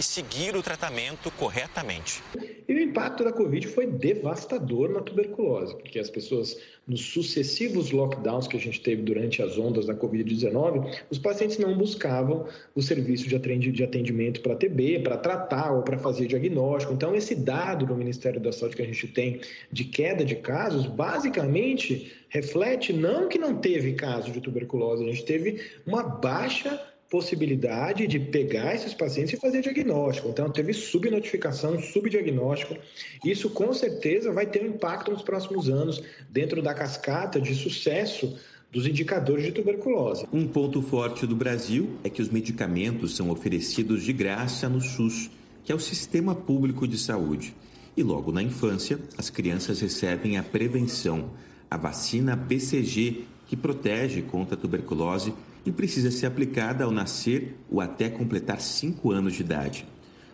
[0.00, 2.22] e seguir o tratamento corretamente.
[2.66, 6.58] E o impacto da Covid foi devastador na tuberculose, porque as pessoas,
[6.88, 11.76] nos sucessivos lockdowns que a gente teve durante as ondas da Covid-19, os pacientes não
[11.76, 16.94] buscavam o serviço de atendimento para TB, para tratar ou para fazer diagnóstico.
[16.94, 20.86] Então, esse dado do Ministério da Saúde que a gente tem de queda de casos,
[20.86, 28.06] basicamente reflete não que não teve caso de tuberculose, a gente teve uma baixa possibilidade
[28.06, 30.28] de pegar esses pacientes e fazer diagnóstico.
[30.28, 32.76] Então, teve subnotificação, subdiagnóstico.
[33.24, 38.38] Isso, com certeza, vai ter um impacto nos próximos anos dentro da cascata de sucesso
[38.70, 40.24] dos indicadores de tuberculose.
[40.32, 45.28] Um ponto forte do Brasil é que os medicamentos são oferecidos de graça no SUS,
[45.64, 47.52] que é o Sistema Público de Saúde.
[47.96, 51.30] E logo na infância, as crianças recebem a prevenção,
[51.68, 57.80] a vacina PCG, que protege contra a tuberculose e precisa ser aplicada ao nascer ou
[57.80, 59.86] até completar 5 anos de idade.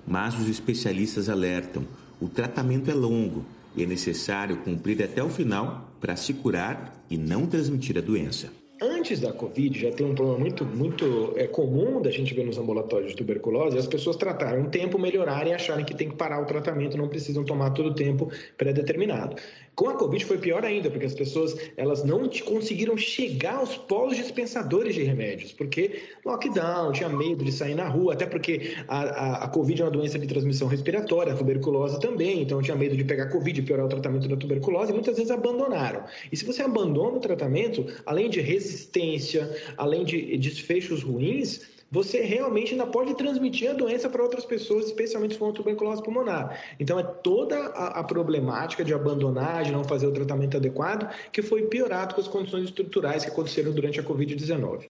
[0.07, 1.85] Mas os especialistas alertam:
[2.21, 3.45] o tratamento é longo
[3.77, 8.51] e é necessário cumprir até o final para se curar e não transmitir a doença.
[8.81, 12.59] Antes da Covid, já tem um problema muito, muito é, comum da gente ver nos
[12.59, 16.43] ambulatórios de tuberculose, as pessoas tratarem um tempo, melhorarem e acharem que tem que parar
[16.43, 19.37] o tratamento, não precisam tomar todo o tempo pré-determinado.
[19.77, 24.17] Com a Covid foi pior ainda, porque as pessoas elas não conseguiram chegar aos polos
[24.17, 29.45] dispensadores de remédios, porque lockdown, tinha medo de sair na rua, até porque a, a,
[29.45, 33.05] a Covid é uma doença de transmissão respiratória, a tuberculose também, então tinha medo de
[33.05, 36.05] pegar Covid, piorar o tratamento da tuberculose, e muitas vezes abandonaram.
[36.33, 42.73] E se você abandona o tratamento, além de resistência, além de desfechos ruins, você realmente
[42.73, 46.61] ainda pode transmitir a doença para outras pessoas, especialmente se for uma tuberculose pulmonar.
[46.81, 51.43] Então, é toda a, a problemática de abandonar, de não fazer o tratamento adequado, que
[51.43, 54.87] foi piorado com as condições estruturais que aconteceram durante a Covid-19.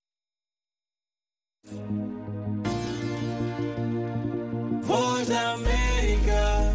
[4.83, 6.75] Voz da América.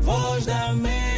[0.00, 1.15] Voz da América.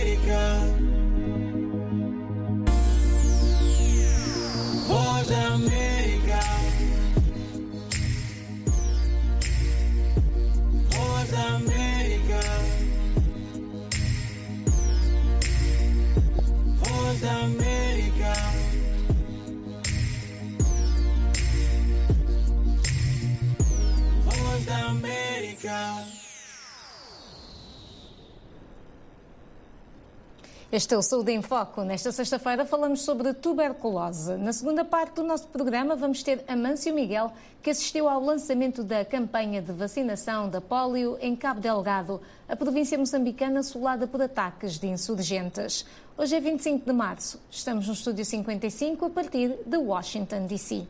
[30.78, 31.82] Este é o Saúde em Foco.
[31.82, 34.36] Nesta sexta-feira falamos sobre tuberculose.
[34.36, 39.04] Na segunda parte do nosso programa vamos ter Amâncio Miguel, que assistiu ao lançamento da
[39.04, 44.86] campanha de vacinação da polio em Cabo Delgado, a província moçambicana assolada por ataques de
[44.86, 45.84] insurgentes.
[46.16, 47.40] Hoje é 25 de março.
[47.50, 50.86] Estamos no Estúdio 55 a partir de Washington, D.C.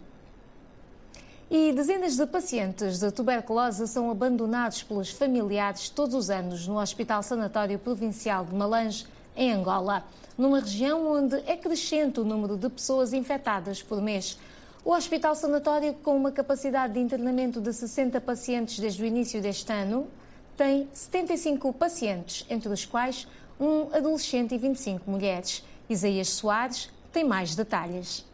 [1.51, 7.23] E dezenas de pacientes de tuberculose são abandonados pelos familiares todos os anos no Hospital
[7.23, 9.07] Sanatório Provincial de Malange,
[9.39, 10.05] em Angola,
[10.37, 14.37] numa região onde é crescente o número de pessoas infectadas por mês.
[14.85, 19.73] O Hospital Sanatório, com uma capacidade de internamento de 60 pacientes desde o início deste
[19.73, 20.09] ano,
[20.57, 23.29] tem 75 pacientes, entre os quais
[23.61, 25.65] um adolescente e 25 mulheres.
[25.89, 28.25] Isaías Soares tem mais detalhes.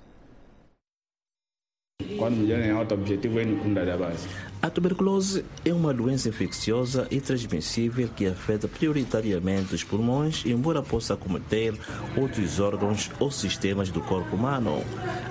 [2.18, 4.26] Quando mulher em alto objetivo é no da base.
[4.64, 11.12] A tuberculose é uma doença infecciosa e transmissível que afeta prioritariamente os pulmões, embora possa
[11.12, 11.74] acometer
[12.16, 14.82] outros órgãos ou sistemas do corpo humano.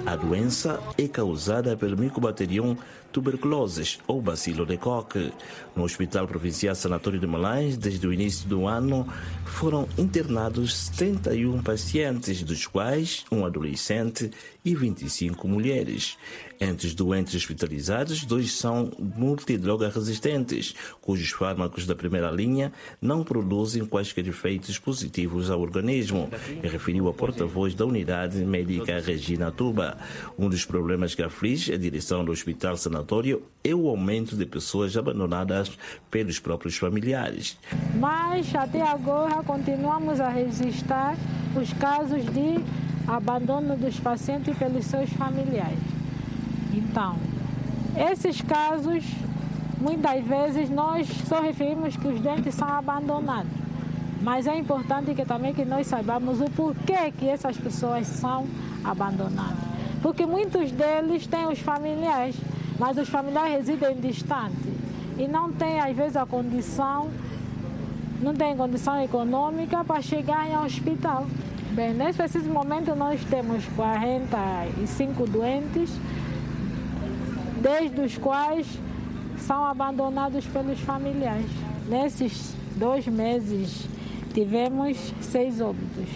[0.06, 2.78] A doença é causada pelo Mycobacterium
[3.14, 5.32] tuberculosis ou bacilo de Koch.
[5.76, 9.08] No Hospital Provincial Sanatório de Malães, desde o início do ano,
[9.46, 14.32] foram internados 71 pacientes, dos quais um adolescente
[14.66, 16.18] e 25 mulheres.
[16.60, 18.92] Entre os doentes hospitalizados, dois são
[19.24, 26.30] multidroga resistentes, cujos fármacos da primeira linha não produzem quaisquer efeitos positivos ao organismo,
[26.62, 29.98] referiu a porta-voz da unidade médica Regina Tuba.
[30.38, 34.96] Um dos problemas que aflige a direção do Hospital Sanatório é o aumento de pessoas
[34.98, 35.72] abandonadas
[36.12, 37.58] pelos próprios familiares.
[38.00, 41.16] Mas até agora continuamos a registrar
[41.56, 42.60] os casos de
[43.08, 45.80] abandono dos pacientes pelos seus familiares.
[46.74, 47.18] Então,
[47.98, 49.04] esses casos,
[49.80, 53.52] muitas vezes nós só referimos que os doentes são abandonados.
[54.22, 58.48] Mas é importante que também que nós saibamos o porquê que essas pessoas são
[58.84, 59.58] abandonadas.
[60.02, 62.36] Porque muitos deles têm os familiares,
[62.80, 64.74] mas os familiares residem distante
[65.18, 67.10] e não têm às vezes a condição,
[68.22, 71.26] não têm condição econômica para chegar ao hospital.
[71.72, 75.92] Bem, nesse preciso momento nós temos 45 doentes,
[77.64, 78.68] desde os quais
[79.38, 81.50] são abandonados pelos familiares.
[81.88, 83.88] Nesses dois meses
[84.34, 86.10] tivemos seis óbitos.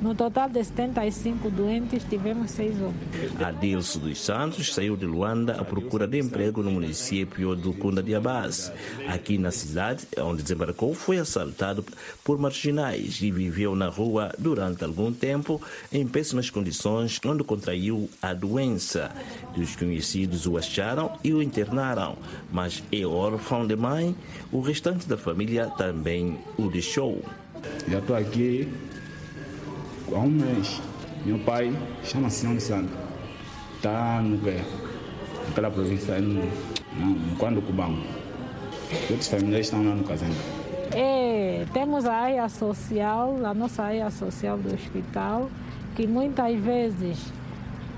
[0.00, 3.42] No total de 75 doentes, tivemos seis óbitos.
[3.42, 8.14] Adilson dos Santos saiu de Luanda à procura de emprego no município do Cunda de
[8.14, 8.72] Abás.
[9.08, 11.84] Aqui na cidade, onde desembarcou, foi assaltado
[12.22, 15.60] por marginais e viveu na rua durante algum tempo
[15.92, 19.10] em péssimas condições, onde contraiu a doença.
[19.56, 22.16] Os conhecidos o acharam e o internaram,
[22.52, 24.14] mas é órfão de mãe,
[24.52, 27.20] o restante da família também o deixou.
[27.88, 28.68] Já estou aqui
[30.14, 30.80] há um mês.
[31.24, 32.92] Meu pai chama-se Nome Santo.
[33.76, 34.56] Está no quê?
[35.48, 36.42] Naquela província, no,
[36.96, 37.98] no, no Quando Cubão.
[39.10, 40.34] Outros familiares estão lá no casino.
[40.92, 45.50] É, temos a área social, a nossa área social do hospital,
[45.94, 47.18] que muitas vezes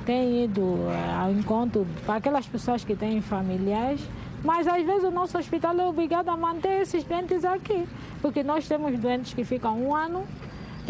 [0.05, 4.01] tem ido eh, ao encontro para aquelas pessoas que têm familiares,
[4.43, 7.87] mas às vezes o nosso hospital é obrigado a manter esses doentes aqui,
[8.21, 10.25] porque nós temos doentes que ficam um ano,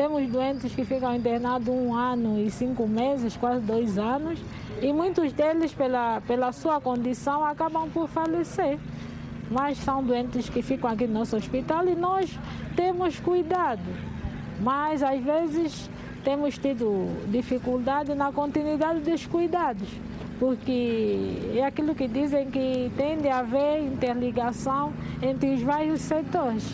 [0.00, 4.42] temos doentes que ficam internados um ano e cinco meses, quase dois anos,
[4.80, 8.78] e muitos deles, pela, pela sua condição, acabam por falecer.
[9.50, 12.30] Mas são doentes que ficam aqui no nosso hospital e nós
[12.74, 13.82] temos cuidado.
[14.58, 15.90] Mas às vezes
[16.24, 19.90] temos tido dificuldade na continuidade dos cuidados,
[20.40, 26.64] porque é aquilo que dizem que tem de haver interligação entre os vários setores.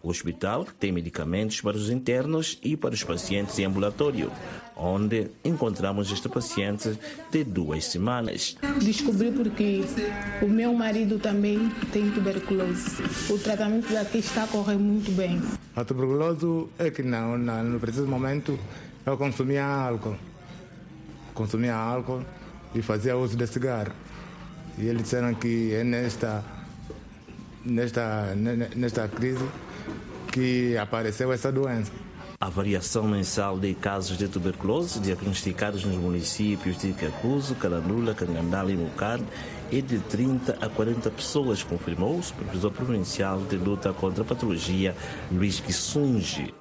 [0.00, 4.30] O hospital tem medicamentos para os internos e para os pacientes em ambulatório,
[4.76, 6.96] onde encontramos este paciente
[7.32, 8.56] de duas semanas.
[8.80, 9.82] Descobri porque
[10.40, 13.02] o meu marido também tem tuberculose.
[13.28, 15.42] O tratamento daqui está a correr muito bem.
[15.74, 18.56] A tuberculose é que não, não, no preciso momento
[19.04, 20.14] eu consumia álcool.
[21.34, 22.22] Consumia álcool
[22.76, 23.92] e fazia uso de cigarro.
[24.78, 26.44] E eles disseram que é nesta,
[27.64, 28.34] nesta,
[28.76, 29.44] nesta crise
[30.30, 31.90] que apareceu essa doença.
[32.38, 38.76] A variação mensal de casos de tuberculose diagnosticados nos municípios de Cacuzo, Calandula, Cangandala e
[38.76, 39.18] Mucar
[39.72, 44.94] é de 30 a 40 pessoas, confirmou o supervisor provincial de luta contra a patologia,
[45.32, 46.54] Luiz Kissungi.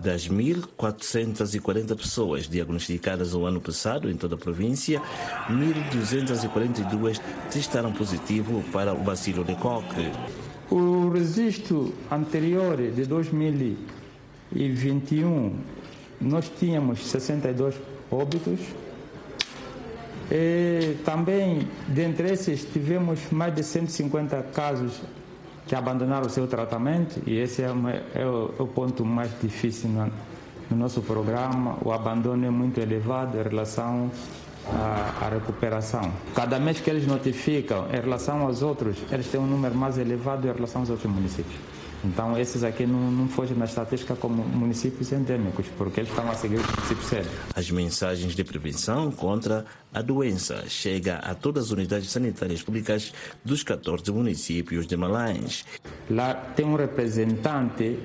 [0.00, 5.02] Das 1.440 pessoas diagnosticadas no ano passado em toda a província,
[5.48, 7.20] 1.242
[7.50, 9.84] testaram positivo para o bacilo de Koch.
[10.70, 15.56] O registro anterior de 2021,
[16.20, 17.74] nós tínhamos 62
[18.08, 18.60] óbitos.
[20.30, 25.02] E também, dentre esses, tivemos mais de 150 casos
[25.68, 29.30] que abandonaram o seu tratamento, e esse é, uma, é, o, é o, ponto mais
[29.40, 30.10] difícil no,
[30.70, 31.76] no, nosso programa.
[31.84, 34.10] O abandono é muito elevado em relação
[34.66, 36.10] à, à, recuperação.
[36.34, 40.48] Cada mês que eles notificam, em relação aos outros, eles têm um número mais elevado
[40.48, 41.77] em relação aos outros municípios.
[42.04, 46.34] Então, esses aqui não, não fogem na estatística como municípios endêmicos, porque eles estão a
[46.34, 47.30] seguir o princípio sério.
[47.54, 53.12] As mensagens de prevenção contra a doença chegam a todas as unidades sanitárias públicas
[53.44, 55.64] dos 14 municípios de Malães.
[56.08, 57.98] Lá tem um representante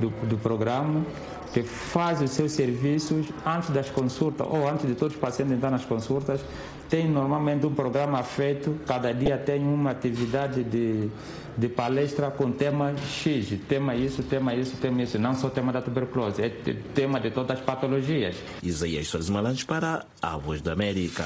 [0.00, 1.04] do, do programa
[1.52, 5.70] que faz os seus serviços antes das consultas ou antes de todos os pacientes entrar
[5.70, 6.40] nas consultas.
[6.88, 11.10] Tem normalmente um programa feito, cada dia tem uma atividade de,
[11.58, 15.82] de palestra com tema X, tema isso, tema isso, tema isso, não só tema da
[15.82, 16.48] tuberculose, é
[16.94, 18.36] tema de todas as patologias.
[18.62, 21.24] Isaías Soares Malandes para a Voz da América.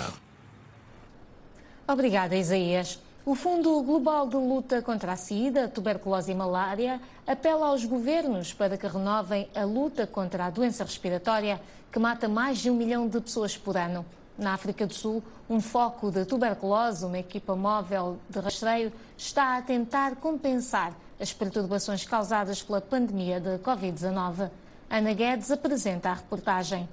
[1.86, 2.98] Obrigada, Isaías.
[3.26, 8.78] O Fundo Global de Luta contra a SIDA, tuberculose e malária apela aos governos para
[8.78, 11.60] que renovem a luta contra a doença respiratória
[11.92, 14.04] que mata mais de um milhão de pessoas por ano.
[14.38, 19.62] Na África do Sul, um foco de tuberculose, uma equipa móvel de rastreio, está a
[19.62, 24.50] tentar compensar as perturbações causadas pela pandemia de Covid-19.
[24.90, 26.88] Ana Guedes apresenta a reportagem.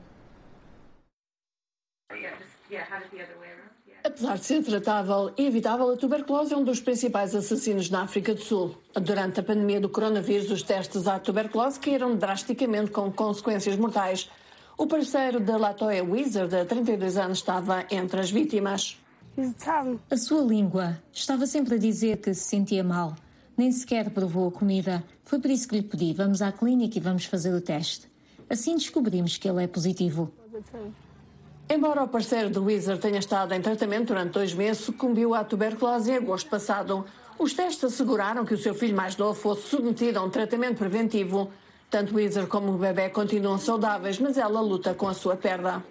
[4.03, 8.33] Apesar de ser tratável e evitável, a tuberculose é um dos principais assassinos na África
[8.33, 8.75] do Sul.
[8.93, 14.29] Durante a pandemia do coronavírus, os testes à tuberculose caíram drasticamente com consequências mortais.
[14.79, 18.97] O parceiro da Latoya Wizard, de 32 anos, estava entre as vítimas.
[20.09, 23.13] A sua língua estava sempre a dizer que se sentia mal.
[23.57, 25.03] Nem sequer provou a comida.
[25.25, 28.09] Foi por isso que lhe pedi: vamos à clínica e vamos fazer o teste.
[28.49, 30.31] Assim descobrimos que ele é positivo.
[31.69, 36.09] Embora o parceiro do Wizard tenha estado em tratamento durante dois meses, sucumbiu à tuberculose
[36.09, 37.03] em agosto passado.
[37.37, 41.51] Os testes asseguraram que o seu filho mais novo fosse submetido a um tratamento preventivo.
[41.89, 45.83] Tanto Wizard como o bebê continuam saudáveis, mas ela luta com a sua perda.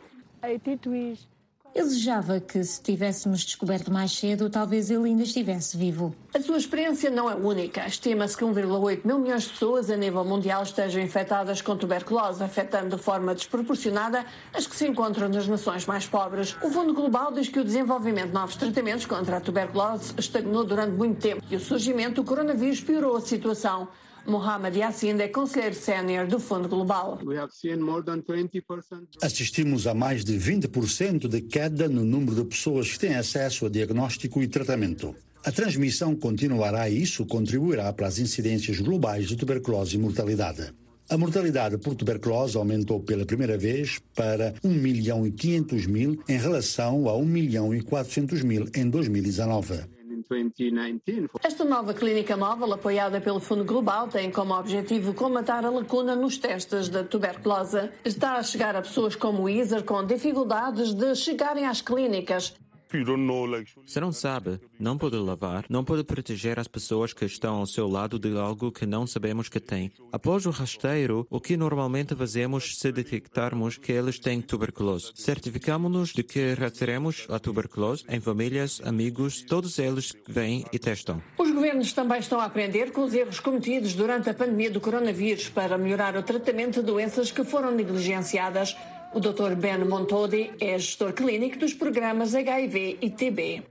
[1.74, 6.14] Desejava que, se tivéssemos descoberto mais cedo, talvez ele ainda estivesse vivo.
[6.34, 7.86] A sua experiência não é única.
[7.86, 12.96] Estima-se que 1,8 mil milhões de pessoas a nível mundial estejam infectadas com tuberculose, afetando
[12.96, 14.24] de forma desproporcionada
[14.54, 16.56] as que se encontram nas nações mais pobres.
[16.62, 20.92] O Fundo Global diz que o desenvolvimento de novos tratamentos contra a tuberculose estagnou durante
[20.92, 23.88] muito tempo e o surgimento do coronavírus piorou a situação.
[24.28, 27.18] Mohamed Yassin é conselheiro sénior do Fundo Global.
[29.22, 33.70] Assistimos a mais de 20% de queda no número de pessoas que têm acesso a
[33.70, 35.16] diagnóstico e tratamento.
[35.42, 40.74] A transmissão continuará e isso contribuirá para as incidências globais de tuberculose e mortalidade.
[41.08, 46.36] A mortalidade por tuberculose aumentou pela primeira vez para 1 milhão e 500 mil em
[46.36, 49.97] relação a 1 milhão e 400 mil em 2019.
[51.42, 56.38] Esta nova clínica móvel, apoiada pelo Fundo Global, tem como objetivo comatar a lacuna nos
[56.38, 57.90] testes da tuberculose.
[58.04, 62.54] Está a chegar a pessoas como o Iser com dificuldades de chegarem às clínicas.
[63.86, 67.86] Se não sabe, não pode lavar, não pode proteger as pessoas que estão ao seu
[67.86, 69.92] lado de algo que não sabemos que tem.
[70.10, 75.12] Após o rasteiro, o que normalmente fazemos se detectarmos que eles têm tuberculose?
[75.14, 81.22] Certificamos-nos de que rastreamos a tuberculose em famílias, amigos, todos eles vêm e testam.
[81.36, 85.48] Os governos também estão a aprender com os erros cometidos durante a pandemia do coronavírus
[85.48, 88.76] para melhorar o tratamento de doenças que foram negligenciadas.
[89.14, 89.54] O Dr.
[89.56, 93.62] Ben Montodi é gestor clínico dos programas HIV e TB.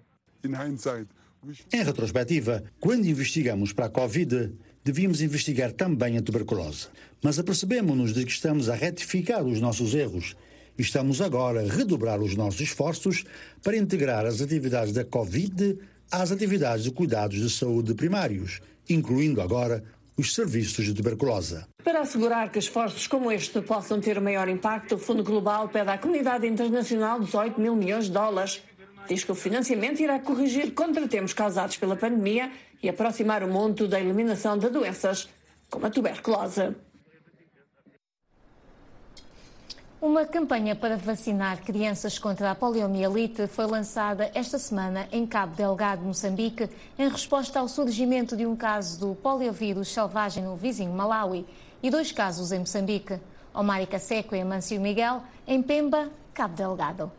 [1.71, 4.51] Em retrospectiva, quando investigamos para a Covid,
[4.83, 6.87] devíamos investigar também a tuberculose.
[7.23, 10.35] Mas apercebemos-nos de que estamos a retificar os nossos erros
[10.75, 13.23] e estamos agora a redobrar os nossos esforços
[13.61, 15.77] para integrar as atividades da Covid
[16.11, 18.59] às atividades de cuidados de saúde primários,
[18.89, 19.83] incluindo agora
[20.17, 21.63] os serviços de tuberculose.
[21.83, 25.97] Para assegurar que esforços como este possam ter maior impacto, o Fundo Global pede à
[25.97, 28.61] comunidade internacional 18 mil milhões de dólares.
[29.07, 32.51] Diz que o financiamento irá corrigir contratempos causados pela pandemia
[32.81, 35.29] e aproximar o mundo da eliminação de doenças
[35.69, 36.75] como a tuberculose.
[39.99, 46.03] Uma campanha para vacinar crianças contra a poliomielite foi lançada esta semana em Cabo Delgado,
[46.03, 46.69] Moçambique,
[46.99, 51.47] em resposta ao surgimento de um caso do poliovírus selvagem no vizinho Malawi
[51.81, 53.19] e dois casos em Moçambique.
[53.51, 57.11] Omar Caseco e Amâncio Miguel, em Pemba, Cabo Delgado.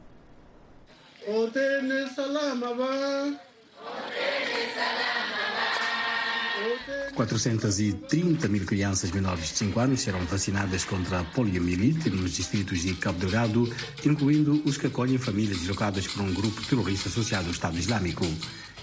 [7.14, 12.94] 430 mil crianças menores de 5 anos serão vacinadas contra a poliomielite nos distritos de
[12.94, 13.72] Cabo Delgado,
[14.04, 18.26] incluindo os que acolhem famílias deslocadas por um grupo terrorista associado ao Estado Islâmico.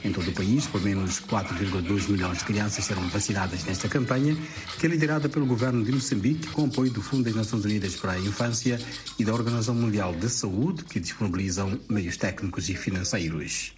[0.04, 4.38] Em todo o país, pelo menos 4,2 milhões de crianças serão vacinadas nesta campanha,
[4.80, 8.12] que é liderada pelo governo de Moçambique, com apoio do Fundo das Nações Unidas para
[8.12, 8.80] a Infância
[9.18, 13.75] e da Organização Mundial da Saúde, que disponibilizam meios técnicos e financeiros.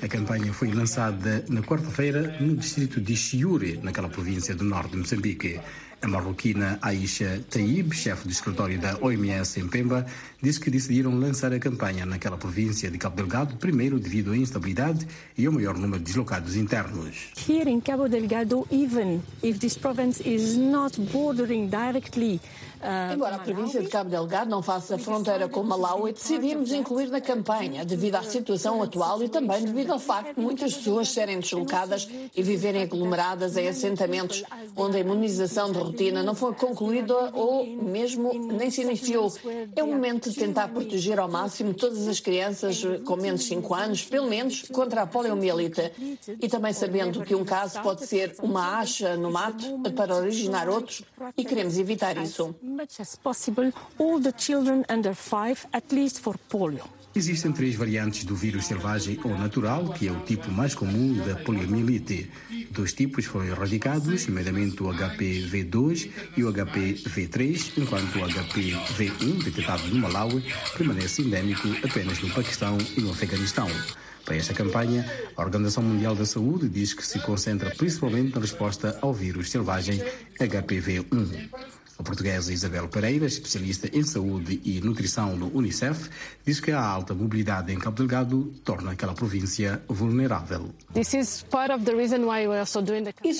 [0.00, 4.96] A campanha foi lançada na quarta-feira no distrito de Chiure, naquela província do norte de
[4.98, 5.60] Moçambique.
[6.00, 10.06] A marroquina Aisha Taib, chefe do escritório da OMS em Pemba,
[10.40, 15.06] disse que decidiram lançar a campanha naquela província de Cabo Delgado, primeiro devido à instabilidade
[15.36, 17.32] e ao maior número de deslocados internos.
[17.48, 22.40] Here in Cabo Delgado, even if this province is not bordering directly
[23.12, 27.84] Embora a província de Cabo Delgado não faça fronteira com Malawi, decidimos incluir na campanha
[27.84, 32.42] devido à situação atual e também devido ao facto de muitas pessoas serem deslocadas e
[32.42, 34.44] viverem aglomeradas em assentamentos
[34.76, 39.32] onde a imunização de rotina não foi concluída ou mesmo nem se iniciou.
[39.74, 43.74] É o momento de tentar proteger ao máximo todas as crianças com menos de 5
[43.74, 45.92] anos, pelo menos contra a poliomielite.
[46.40, 51.02] E também sabendo que um caso pode ser uma acha no mato para originar outros.
[51.36, 52.54] e queremos evitar isso.
[52.62, 56.97] much as possible all the children under five, at least for polio.
[57.18, 61.34] Existem três variantes do vírus selvagem ou natural, que é o tipo mais comum da
[61.34, 62.30] poliomielite.
[62.70, 69.96] Dois tipos foram erradicados, nomeadamente o HPV2 e o HPV3, enquanto o HPV1, detectado no
[69.96, 70.44] Malawi,
[70.76, 73.68] permanece endêmico apenas no Paquistão e no Afeganistão.
[74.24, 75.04] Para esta campanha,
[75.36, 80.00] a Organização Mundial da Saúde diz que se concentra principalmente na resposta ao vírus selvagem
[80.38, 81.48] HPV1.
[81.98, 86.08] A portuguesa Isabel Pereira, especialista em saúde e nutrição no Unicef,
[86.46, 90.70] diz que a alta mobilidade em Cabo Delgado torna aquela província vulnerável.
[90.94, 91.16] Isso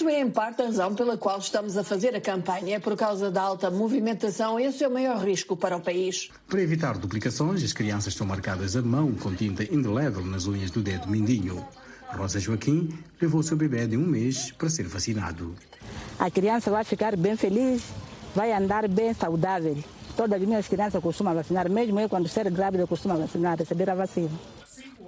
[0.09, 3.31] é em parte a razão pela qual estamos a fazer a campanha, é por causa
[3.31, 4.59] da alta movimentação.
[4.59, 6.29] Esse é o maior risco para o país.
[6.49, 10.83] Para evitar duplicações, as crianças estão marcadas a mão com tinta indelével nas unhas do
[10.83, 11.65] dedo mindinho.
[12.09, 12.89] Rosa Joaquim
[13.21, 15.55] levou seu bebê de um mês para ser vacinado.
[16.19, 17.85] A criança vai ficar bem feliz
[18.35, 19.77] vai andar bem saudável.
[20.17, 23.95] Todas as minhas crianças costumam vacinar, mesmo eu, quando ser grávida, costumo vacinar, receber a
[23.95, 24.31] vacina.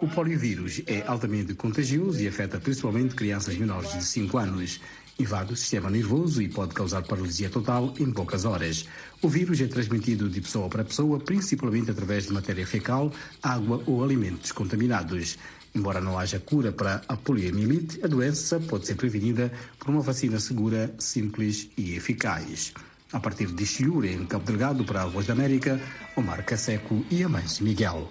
[0.00, 4.80] O poliovírus é altamente contagioso e afeta principalmente crianças menores de 5 anos.
[5.18, 8.86] Invade o sistema nervoso e pode causar paralisia total em poucas horas.
[9.20, 13.12] O vírus é transmitido de pessoa para pessoa, principalmente através de matéria fecal,
[13.42, 15.36] água ou alimentos contaminados.
[15.74, 20.40] Embora não haja cura para a poliomielite, a doença pode ser prevenida por uma vacina
[20.40, 22.72] segura, simples e eficaz.
[23.12, 25.80] A partir de Chiure, em Cabo Delgado, para a Voz da América,
[26.16, 28.08] Omar Caseco e Amâncio Miguel.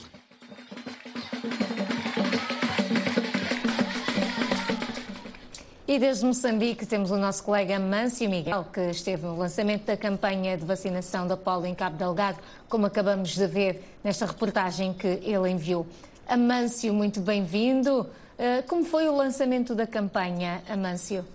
[5.87, 10.57] E desde Moçambique temos o nosso colega Mâncio Miguel, que esteve no lançamento da campanha
[10.57, 12.37] de vacinação da polo em Cabo Delgado,
[12.67, 15.87] como acabamos de ver nesta reportagem que ele enviou.
[16.27, 18.05] Amâncio, muito bem-vindo.
[18.37, 21.25] Eh, como foi o lançamento da campanha, Amâncio?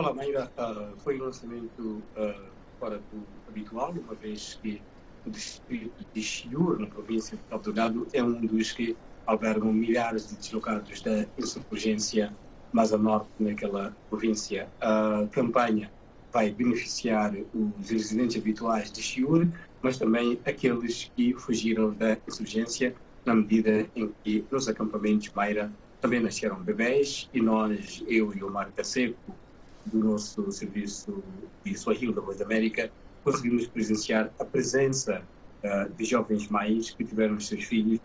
[0.00, 0.12] Olá.
[0.12, 4.80] Uh, foi um lançamento uh, fora do habitual, uma vez que
[5.26, 8.96] o distrito de Chiur, na província de Cabo Delgado, é um dos que
[9.26, 12.34] albergam milhares de deslocados da insurgência
[12.72, 14.70] mais a norte naquela província.
[14.80, 15.92] A campanha
[16.32, 19.46] vai beneficiar os residentes habituais de Chiur,
[19.82, 22.94] mas também aqueles que fugiram da insurgência,
[23.26, 25.70] na medida em que nos acampamentos Maíra
[26.00, 29.36] também nasceram bebés e nós, eu e o Marca Seco,
[29.86, 31.22] do nosso serviço
[31.64, 32.90] de Swahili da Voz da América,
[33.24, 35.22] conseguimos presenciar a presença
[35.64, 38.00] uh, de jovens mães que tiveram os seus filhos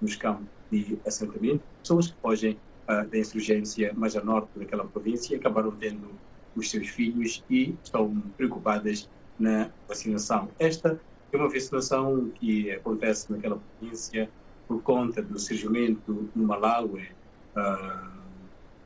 [0.00, 2.58] nos campos de assentamento, pessoas que fogem
[2.88, 6.10] uh, da insurgência mais a norte daquela província, acabaram tendo
[6.54, 9.08] os seus filhos e estão preocupadas
[9.38, 10.48] na vacinação.
[10.58, 11.00] Esta
[11.32, 14.30] é uma vacinação que acontece naquela província
[14.68, 17.08] por conta do surgimento no Malawi
[17.56, 18.11] uh,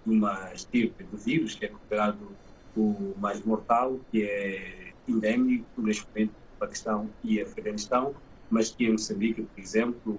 [0.07, 2.29] de uma estirpe do vírus que é considerado
[2.77, 8.15] o mais mortal, que é endémico neste momento no Paquistão e Afeganistão,
[8.51, 10.19] mas que em Moçambique, por exemplo,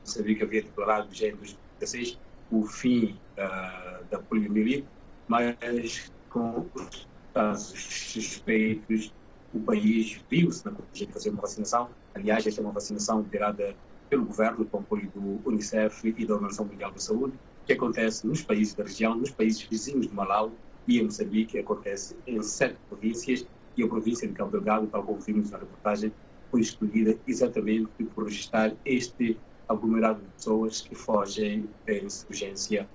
[0.00, 2.18] Moçambique havia declarado já em 2016
[2.50, 4.86] o fim uh, da poliomielite,
[5.28, 9.12] mas com os casos suspeitos,
[9.52, 11.90] o país viu-se na condição de fazer uma vacinação.
[12.14, 13.74] Aliás, esta é uma vacinação liderada
[14.08, 17.34] pelo governo, com apoio do Unicef e da Organização Mundial da Saúde,
[17.66, 20.52] que acontece nos países da região, nos países vizinhos de Malau
[20.86, 23.44] e em Moçambique, acontece em sete províncias,
[23.76, 26.12] e a província de Cabo Delgado, tal como vimos na reportagem,
[26.50, 29.38] foi escolhida exatamente por registrar este
[29.68, 32.88] aglomerado de pessoas que fogem da insurgência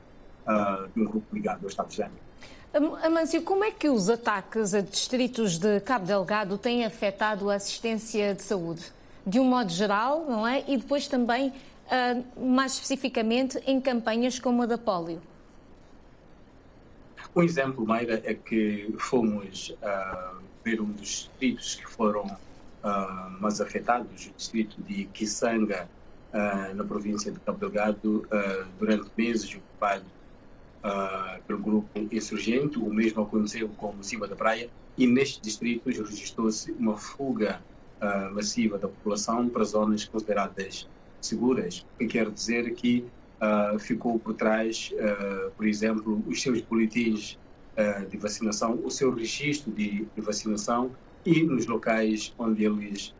[0.47, 2.31] uh, de um grupo ligado ao Estado Islâmico.
[3.03, 8.33] Amâncio, como é que os ataques a distritos de Cabo Delgado têm afetado a assistência
[8.33, 8.81] de saúde?
[9.27, 10.63] De um modo geral, não é?
[10.67, 11.53] E depois também,
[12.37, 15.21] mais especificamente, em campanhas como a da polio.
[17.33, 23.61] Um exemplo, Mayra, é que fomos uh, ver um dos distritos que foram uh, mais
[23.61, 25.87] afetados, o distrito de Kisanga,
[26.33, 28.27] uh, na província de Cabo Delgado,
[28.77, 30.05] durante meses ocupado
[31.47, 32.77] pelo grupo insurgente.
[32.77, 37.61] O mesmo aconteceu com Cima da Praia e nestes distritos registrou-se uma fuga
[38.33, 40.87] massiva da população para zonas consideradas
[41.21, 43.05] seguras, o que quer dizer que
[43.41, 44.93] uh, ficou por trás,
[45.55, 47.37] por exemplo, os seus boletins
[48.09, 50.91] de vacinação, o seu registro de, de, vacinação
[51.25, 53.15] e nos locais onde eles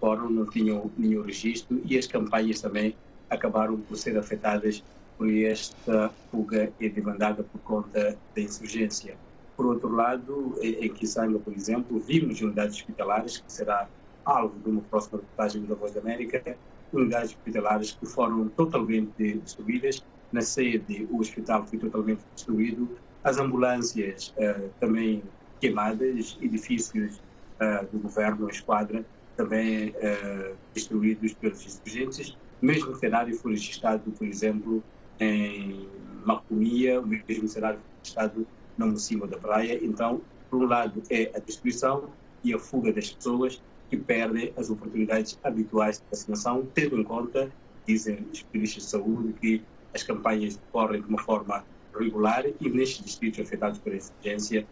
[0.00, 2.94] foram não tinham nenhum registro e as campanhas também
[3.28, 4.82] acabaram por ser afetadas
[5.16, 9.16] por esta fuga é demandada por conta da insurgência.
[9.56, 13.88] Por outro lado, em Kisanga, por exemplo, vimos unidades hospitalares, que será
[14.24, 16.56] alvo de uma próxima reportagem da Voz da América,
[16.92, 20.04] unidades hospitalares que foram totalmente destruídas.
[20.32, 25.22] Na sede, o hospital foi totalmente destruído, as ambulâncias uh, também
[25.60, 27.16] queimadas, edifícios
[27.60, 29.04] uh, do governo, a esquadra,
[29.36, 32.36] também uh, destruídos pelos insurgentes.
[32.62, 34.82] O mesmo cenário foi registrado, por exemplo,
[35.20, 35.88] em
[36.24, 39.78] Macomia, o mesmo cenário estado no cima da praia.
[39.82, 40.20] Então,
[40.50, 42.10] por um lado, é a destruição
[42.44, 47.50] e a fuga das pessoas que perdem as oportunidades habituais de vacinação, tendo em conta,
[47.86, 49.62] dizem os especialistas de saúde, que
[49.94, 51.64] as campanhas decorrem de uma forma
[51.98, 54.66] regular e nestes distritos afetados pela insurgência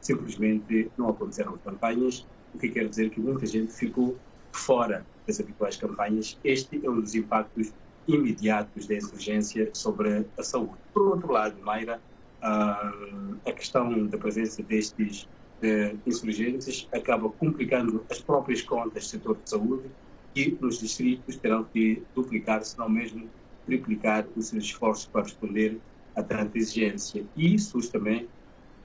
[0.00, 4.16] simplesmente não aconteceram campanhas, o que quer dizer que muita gente ficou
[4.52, 6.38] fora das habituais campanhas.
[6.44, 7.72] Este é um dos impactos
[8.06, 10.78] imediatos da insurgência sobre a saúde.
[10.94, 12.00] Por outro lado, Mayra,
[12.40, 15.28] a questão da presença destes
[15.62, 19.90] eh, insurgentes acaba complicando as próprias contas do setor de saúde
[20.34, 23.28] e nos distritos terão que duplicar, se não mesmo
[23.66, 25.78] triplicar os seus esforços para responder
[26.14, 27.24] a tanta exigência.
[27.36, 28.28] E isso também,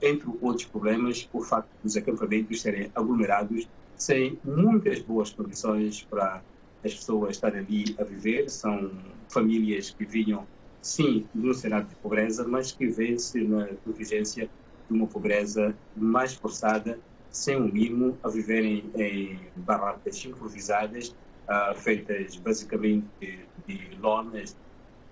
[0.02, 6.42] entre outros problemas, o facto dos acampamentos serem aglomerados sem muitas boas condições para
[6.84, 8.50] as pessoas estarem ali a viver.
[8.50, 8.90] São
[9.28, 10.46] famílias que vinham,
[10.82, 14.50] sim, de um cenário de pobreza, mas que vê-se na contingência
[14.88, 16.98] de uma pobreza mais forçada,
[17.30, 21.08] sem um mínimo, a viverem em barracas improvisadas,
[21.48, 24.56] uh, feitas basicamente de, de lonas,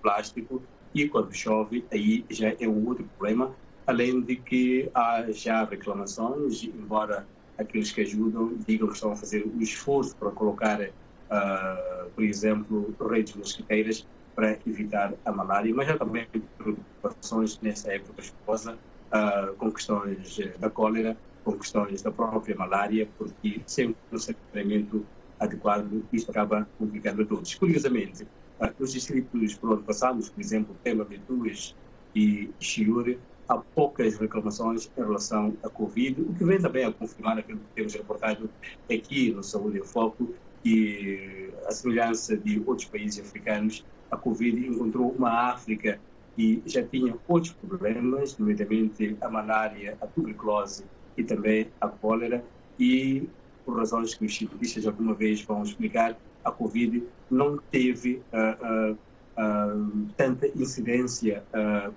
[0.02, 0.62] plástico,
[0.94, 3.56] e quando chove, aí já é um outro problema,
[3.86, 7.26] além de que há já reclamações, embora
[7.58, 12.94] aqueles que ajudam digam que estão a fazer o esforço para colocar uh, por exemplo,
[13.00, 18.78] redes mosquiteiras para evitar a malária, mas há também preocupações nessa época chuvosa
[19.12, 25.04] uh, com questões da cólera, com questões da própria malária, porque sem um saneamento
[25.38, 27.54] adequado, isto acaba complicando a todos.
[27.54, 31.74] Curiosamente, uh, nos distritos por onde passamos, por exemplo, Tema, Betuas
[32.14, 37.38] e Chiure, há poucas reclamações em relação à Covid, o que vem também a confirmar
[37.38, 38.48] aquilo que temos reportado
[38.90, 40.34] aqui no Saúde em Foco,
[40.64, 45.98] e a semelhança de outros países africanos, a Covid encontrou uma África
[46.34, 50.84] que já tinha outros problemas, nomeadamente a malária, a tuberculose
[51.16, 52.44] e também a cólera,
[52.78, 53.28] e
[53.64, 58.92] por razões que os cientistas alguma vez vão explicar, a Covid não teve uh, uh,
[58.92, 61.44] uh, tanta incidência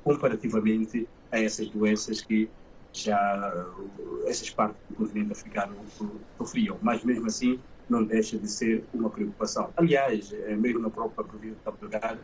[0.03, 2.49] comparativamente a essas doenças que
[2.93, 3.65] já
[4.25, 5.75] essas partes do continente africano
[6.37, 7.59] sofriam, mas mesmo assim
[7.89, 9.69] não deixa de ser uma preocupação.
[9.75, 12.19] Aliás, mesmo na própria província de Cabo Delgado,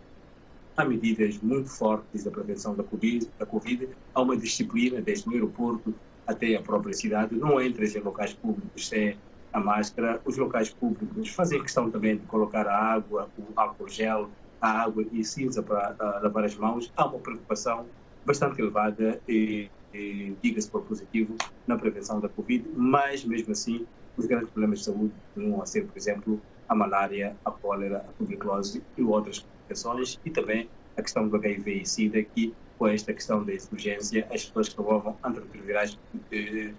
[0.82, 5.34] há medidas muito fortes da prevenção da COVID, da COVID, há uma disciplina desde o
[5.34, 5.94] aeroporto
[6.26, 9.18] até a própria cidade, não entras em locais públicos sem
[9.54, 14.30] a máscara, os locais públicos fazem questão também de colocar a água, o álcool gel,
[14.60, 17.86] a água e cinza para lavar as mãos, há uma preocupação
[18.26, 21.36] bastante elevada e, e diga-se por positivo,
[21.68, 23.86] na prevenção da Covid, mas mesmo assim
[24.18, 26.42] os grandes problemas de saúde continuam a ser, por exemplo,
[26.72, 31.82] a malária, a cólera, a tuberculose e outras complicações e também a questão do HIV
[31.82, 36.00] e SIDA, que com esta questão da urgência, as pessoas que tomavam antirretrovirais
[36.32, 36.72] eh,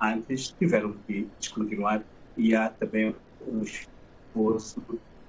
[0.00, 2.02] antes tiveram que descontinuar
[2.34, 3.14] e há também
[3.46, 4.82] um esforço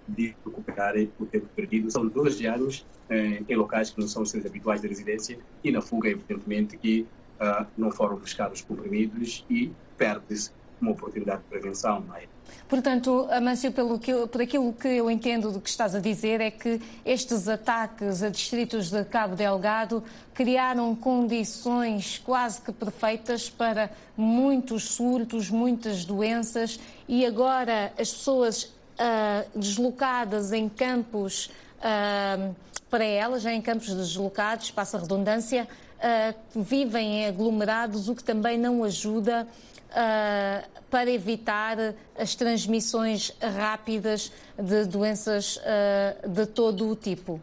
[0.07, 1.91] de recuperar o tempo perdido.
[1.91, 5.69] São 12 anos eh, em locais que não são os seus habituais de residência e
[5.69, 7.05] na fuga, evidentemente, que
[7.41, 10.51] uh, não foram buscados comprimidos e perde-se
[10.81, 12.03] uma oportunidade de prevenção.
[12.15, 12.27] É?
[12.67, 16.51] Portanto, Amâncio, pelo que, por aquilo que eu entendo do que estás a dizer, é
[16.51, 20.03] que estes ataques a distritos de Cabo Delgado
[20.33, 29.57] criaram condições quase que perfeitas para muitos surtos, muitas doenças e agora as pessoas uh,
[29.57, 31.49] deslocadas em campos
[31.79, 32.55] uh,
[32.89, 35.67] para elas, em campos deslocados, passa a redundância,
[35.97, 39.47] uh, vivem em aglomerados, o que também não ajuda
[39.89, 41.77] uh, para evitar
[42.17, 47.41] as transmissões rápidas de doenças uh, de todo o tipo?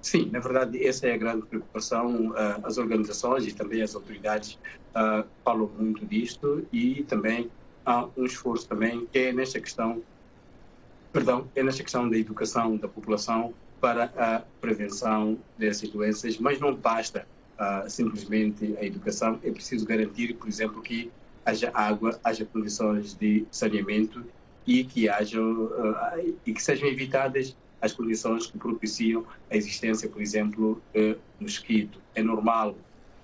[0.00, 2.30] Sim, na verdade, essa é a grande preocupação.
[2.30, 4.58] Uh, as organizações e também as autoridades
[5.44, 7.48] falam muito disto e também
[7.86, 10.02] há um esforço também que é nesta questão,
[11.12, 16.74] perdão, é nesta questão da educação da população para a prevenção dessas doenças, mas não
[16.74, 17.26] basta
[17.58, 21.10] uh, simplesmente a educação, é preciso garantir, por exemplo, que
[21.44, 24.24] haja água, haja condições de saneamento
[24.66, 30.20] e que haja uh, e que sejam evitadas as condições que propiciam a existência, por
[30.20, 32.00] exemplo, de mosquito.
[32.14, 32.76] É normal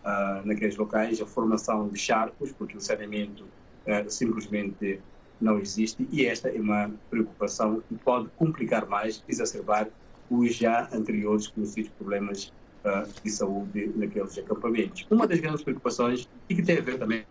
[0.04, 5.00] uh, naqueles locais a formação de charcos, porque o saneamento uh, simplesmente
[5.40, 9.88] não existe e esta é uma preocupação que pode complicar mais, exacerbar
[10.30, 12.52] os já anteriores conhecidos problemas
[13.22, 15.06] de saúde naqueles acampamentos.
[15.10, 17.24] Uma das grandes preocupações, e que tem a ver também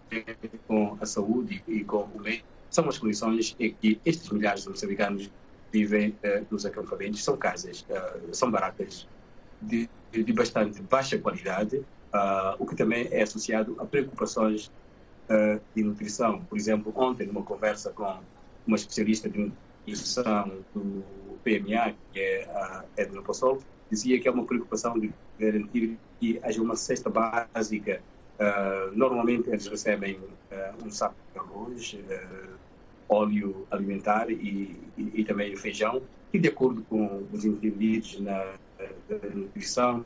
[0.68, 4.70] com a saúde e com o meio, são as condições em que estes milhares de
[4.70, 5.32] moçambicanos
[5.72, 7.24] vivem uh, nos acampamentos.
[7.24, 9.08] São casas, uh, são barracas
[9.62, 14.72] de, de, bastante baixa qualidade, uh, o que também é associado a preocupações
[15.74, 16.44] de nutrição.
[16.44, 18.20] Por exemplo, ontem, numa conversa com
[18.68, 19.52] uma especialista de
[19.88, 21.02] nutrição do
[21.44, 23.60] PMA, que é a Edna Possol,
[23.94, 28.02] dizia que é uma preocupação de garantir que haja uma cesta básica.
[28.40, 32.54] Uh, normalmente eles recebem uh, um saco de arroz, uh,
[33.08, 36.02] óleo alimentar e, e, e, também feijão,
[36.34, 38.56] e de acordo com os entendidos na,
[39.08, 40.04] na nutrição,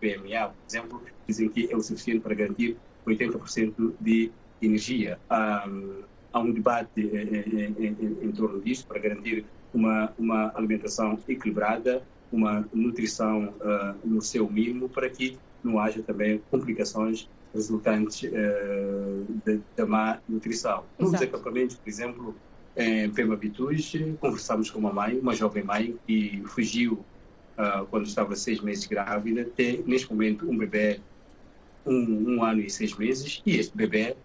[0.00, 4.30] PMA, por exemplo, dizem que é o suficiente para garantir 80% de
[4.62, 5.18] energia.
[5.30, 6.02] Um,
[6.32, 9.44] há um debate em, em, em, em torno disso para garantir
[9.74, 12.02] uma, uma alimentação equilibrada,
[12.32, 19.86] uma nutrição uh, no seu mínimo para que não haja também complicações resultantes uh, da
[19.86, 20.84] má nutrição.
[20.98, 21.12] Exato.
[21.12, 22.34] Nos acampamentos, por exemplo,
[22.76, 27.04] em Pema Bitus, conversamos com uma mãe, uma jovem mãe, que fugiu
[27.58, 31.00] uh, quando estava seis meses grávida, tem neste momento um bebê
[31.84, 34.16] um, um ano e seis meses, e este bebê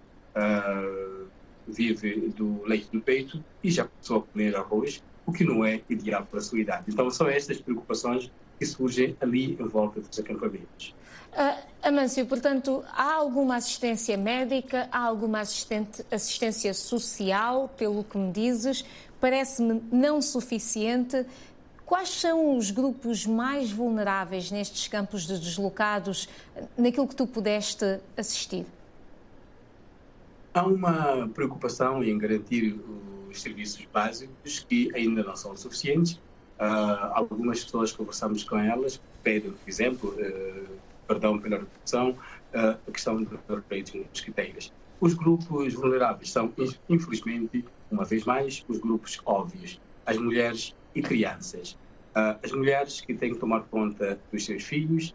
[1.68, 5.82] vive do leite do peito e já começou a comer arroz, o que não é
[5.90, 6.86] ideal para a sua idade.
[6.88, 10.96] Então, são estas preocupações que surgem ali em volta dos acampamentos.
[11.34, 18.86] Uh, Amâncio, portanto, há alguma assistência médica, há alguma assistência social, pelo que me dizes,
[19.20, 21.26] parece-me não suficiente.
[21.86, 26.30] Quais são os grupos mais vulneráveis nestes campos de deslocados,
[26.78, 28.66] naquilo que tu pudeste assistir?
[30.54, 32.80] Há uma preocupação em garantir
[33.36, 36.14] os serviços básicos que ainda não são suficientes.
[36.58, 42.92] Uh, algumas pessoas conversamos com elas pedem, por exemplo, uh, perdão pela repetição, uh, a
[42.92, 44.72] questão dos direitos mosquiteiras.
[45.02, 46.52] Os grupos vulneráveis são,
[46.90, 51.78] infelizmente, uma vez mais, os grupos óbvios, as mulheres e crianças.
[52.42, 55.14] as mulheres que têm que tomar conta dos seus filhos,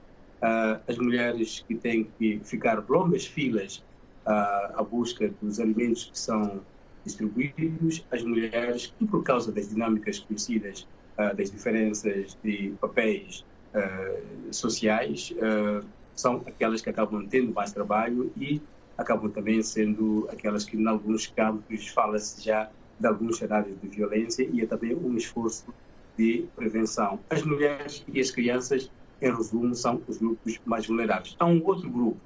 [0.86, 3.82] as mulheres que têm que ficar longas filas
[4.26, 6.60] à busca dos alimentos que são
[7.04, 10.86] distribuídos às mulheres que, por causa das dinâmicas conhecidas,
[11.18, 13.44] uh, das diferenças de papéis
[13.74, 18.60] uh, sociais, uh, são aquelas que acabam tendo mais trabalho e
[18.96, 24.46] acabam também sendo aquelas que, em alguns campos, fala-se já de alguns cenários de violência
[24.52, 25.72] e é também um esforço
[26.18, 27.18] de prevenção.
[27.30, 28.90] As mulheres e as crianças,
[29.22, 31.34] em resumo, são os grupos mais vulneráveis.
[31.38, 32.20] Há um outro grupo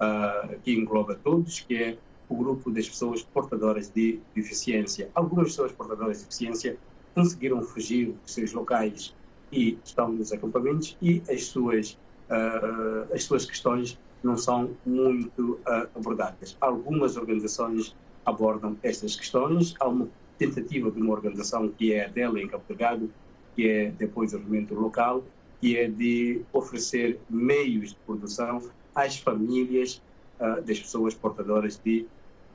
[0.00, 1.98] uh, que engloba todos, que é
[2.28, 5.10] o grupo das pessoas portadoras de deficiência.
[5.14, 6.76] Algumas pessoas portadoras de deficiência
[7.14, 9.14] conseguiram fugir dos seus locais
[9.52, 11.92] e estão nos acampamentos e as suas,
[12.28, 16.56] uh, as suas questões não são muito uh, abordadas.
[16.60, 19.74] Algumas organizações abordam estas questões.
[19.78, 23.10] Há uma tentativa de uma organização que é a dela em Cabo Delgado,
[23.54, 25.22] que é depois o movimento local,
[25.60, 28.60] que é de oferecer meios de produção
[28.94, 30.02] às famílias
[30.40, 32.06] uh, das pessoas portadoras de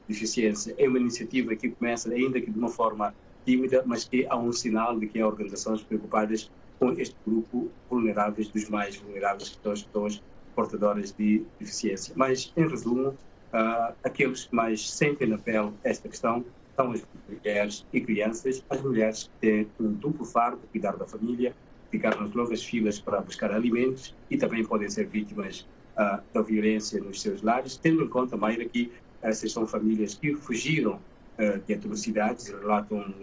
[0.07, 0.75] deficiência.
[0.77, 3.13] É uma iniciativa que começa, ainda que de uma forma
[3.45, 6.49] tímida, mas que há um sinal de que há organizações preocupadas
[6.79, 10.23] com este grupo vulneráveis, dos mais vulneráveis, que são as pessoas
[10.55, 12.13] portadoras de deficiência.
[12.15, 16.43] Mas, em resumo, uh, aqueles que mais sentem na pele esta questão
[16.75, 21.53] são as mulheres e crianças, as mulheres que têm um duplo fardo, cuidar da família,
[21.89, 27.01] ficar nas longas filas para buscar alimentos e também podem ser vítimas uh, da violência
[27.01, 28.91] nos seus lares, tendo em conta, Mayra, que
[29.21, 30.99] essas são famílias que fugiram
[31.37, 33.13] uh, de atrocidades, relatam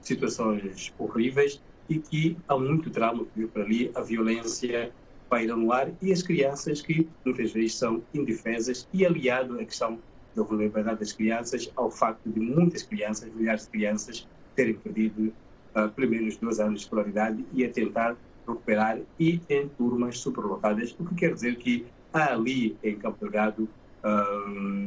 [0.00, 4.92] situações horríveis e que há muito drama por ali, a violência
[5.28, 9.98] paira no ar e as crianças que muitas vezes são indefesas e aliado à questão
[10.34, 15.32] da vulnerabilidade das crianças ao facto de muitas crianças, milhares de crianças, terem perdido
[15.74, 20.94] uh, pelo menos dois anos de escolaridade e a tentar recuperar e em turmas superlotadas,
[20.98, 23.68] o que quer dizer que há ali em Campo Delgado,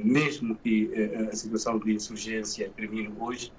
[0.03, 3.51] mesmo que uh, a situação de insurgência termine hoje,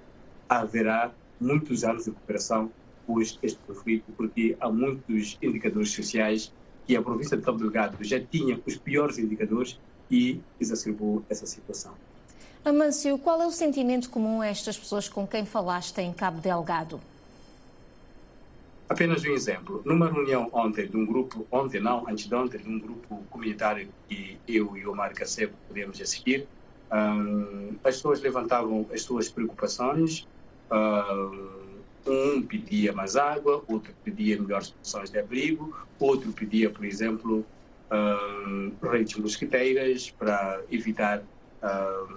[0.49, 2.71] haverá muitos anos de recuperação
[3.05, 6.51] pós este conflito, porque há muitos indicadores sociais
[6.85, 9.79] que a província de Cabo Delgado já tinha os piores indicadores
[10.09, 11.93] e exacerbou essa situação.
[12.63, 16.99] Amâncio, qual é o sentimento comum a estas pessoas com quem falaste em Cabo Delgado?
[18.87, 19.81] Apenas um exemplo.
[19.85, 23.91] Numa reunião ontem de um grupo, ontem não, antes de ontem, de um grupo comunitário
[24.07, 26.47] que eu e o Omar Cacebo podemos assistir,
[26.91, 30.27] um, as pessoas levantavam as suas preocupações.
[30.71, 37.43] Um, um pedia mais água, outro pedia melhores condições de abrigo, outro pedia, por exemplo,
[37.91, 41.25] um, redes mosquiteiras para evitar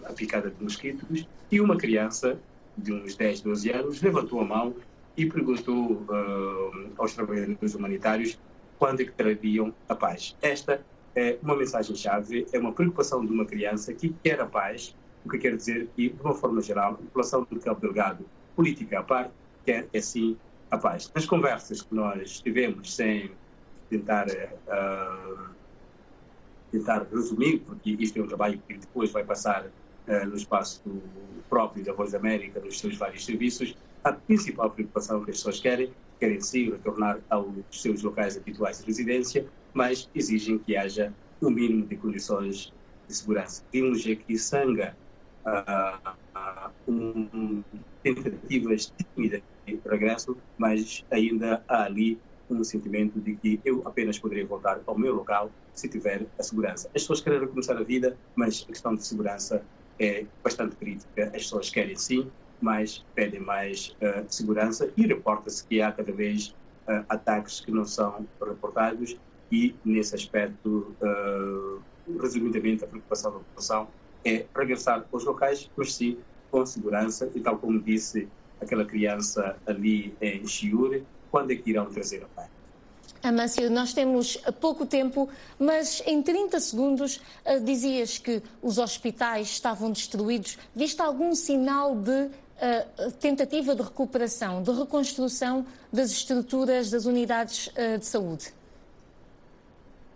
[0.04, 1.26] a picada de mosquitos.
[1.50, 2.38] E uma criança
[2.76, 4.76] de uns 10, 12 anos levantou a mão
[5.18, 8.38] e perguntou um, aos trabalhadores humanitários
[8.78, 10.36] quando é que trariam a paz.
[10.40, 10.80] Esta
[11.16, 15.38] é uma mensagem-chave, é uma preocupação de uma criança que quer a paz, o que
[15.38, 19.32] quer dizer que, de uma forma geral, a população do Cabo Delgado, política à parte,
[19.66, 20.36] quer é sim
[20.70, 21.10] a paz.
[21.12, 23.32] Nas conversas que nós tivemos, sem
[23.90, 25.48] tentar, uh,
[26.70, 30.80] tentar resumir, porque isto é um trabalho que depois vai passar uh, no espaço
[31.50, 35.60] próprio da Voz da América, nos seus vários serviços, a principal preocupação que as pessoas
[35.60, 41.50] querem, querem sim retornar aos seus locais habituais de residência, mas exigem que haja um
[41.50, 42.72] mínimo de condições
[43.06, 43.62] de segurança.
[43.72, 44.96] Vimos aqui Sanga
[45.46, 47.62] uh, um,
[48.02, 52.20] tentativas tímidas de regresso, mas ainda há ali
[52.50, 56.88] um sentimento de que eu apenas poderia voltar ao meu local se tiver a segurança.
[56.88, 59.62] As pessoas querem recomeçar a vida, mas a questão de segurança
[59.98, 61.26] é bastante crítica.
[61.26, 62.30] As pessoas querem sim,
[62.60, 66.48] mas pedem mais uh, segurança e reporta-se que há cada vez
[66.88, 69.16] uh, ataques que não são reportados
[69.50, 71.80] e, nesse aspecto, uh,
[72.20, 73.88] resumidamente, a preocupação da população
[74.24, 76.18] é regressar aos locais, mas sim
[76.50, 78.28] com segurança e, tal como disse
[78.60, 82.48] aquela criança ali em Chiure, quando é que irão trazer a pai?
[83.22, 85.28] Amâncio, nós temos pouco tempo,
[85.58, 87.20] mas em 30 segundos
[87.64, 90.56] dizias que os hospitais estavam destruídos.
[90.74, 92.30] Viste algum sinal de
[92.60, 98.52] uh, tentativa de recuperação, de reconstrução das estruturas das unidades uh, de saúde?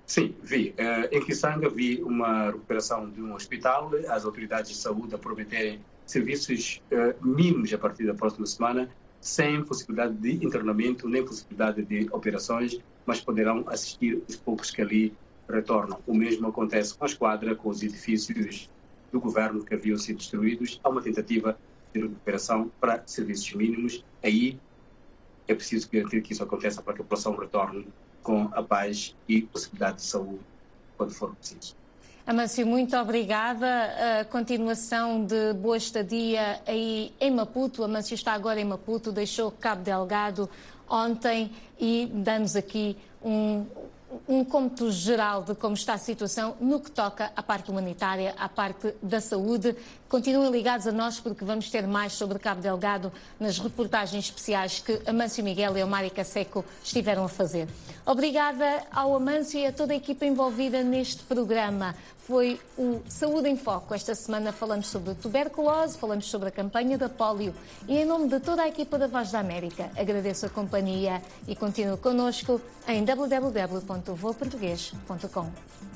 [0.05, 0.75] Sim, vi.
[1.11, 6.83] em Kisanga vi uma recuperação de um hospital, as autoridades de saúde a prometerem serviços
[7.23, 8.91] mínimos a partir da próxima semana
[9.23, 15.15] sem possibilidade de internamento nem possibilidade de operações, mas poderão assistir os poucos que ali
[15.49, 16.01] retornam.
[16.07, 18.69] O mesmo acontece com a esquadra, com os edifícios
[19.13, 20.81] do governo que haviam sido destruídos.
[20.83, 21.57] Há uma tentativa
[21.93, 24.05] de recuperação para serviços mínimos.
[24.23, 24.59] Aí
[25.47, 27.87] é preciso garantir que isso aconteça para que a população retorne
[28.23, 30.41] com a paz e possibilidade de saúde
[30.97, 31.75] quando for preciso.
[32.25, 34.21] Amâncio, muito obrigada.
[34.21, 37.83] A continuação de boa estadia aí em Maputo.
[37.83, 40.49] Amâncio está agora em Maputo, deixou Cabo Delgado
[40.89, 43.67] ontem e dá-nos aqui um,
[44.29, 48.49] um cômputo geral de como está a situação no que toca à parte humanitária, à
[48.49, 49.75] parte da saúde.
[50.09, 55.01] Continuem ligados a nós porque vamos ter mais sobre Cabo Delgado nas reportagens especiais que
[55.07, 57.69] Amâncio Miguel e a Mari Caseco estiveram a fazer.
[58.05, 61.95] Obrigada ao Amâncio e a toda a equipa envolvida neste programa
[62.27, 63.95] foi o Saúde em Foco.
[63.95, 67.53] Esta semana falamos sobre tuberculose, falamos sobre a campanha da polio
[67.89, 71.55] e em nome de toda a equipa da Voz da América agradeço a companhia e
[71.57, 75.92] continuo connosco em www.voaportuguês.com.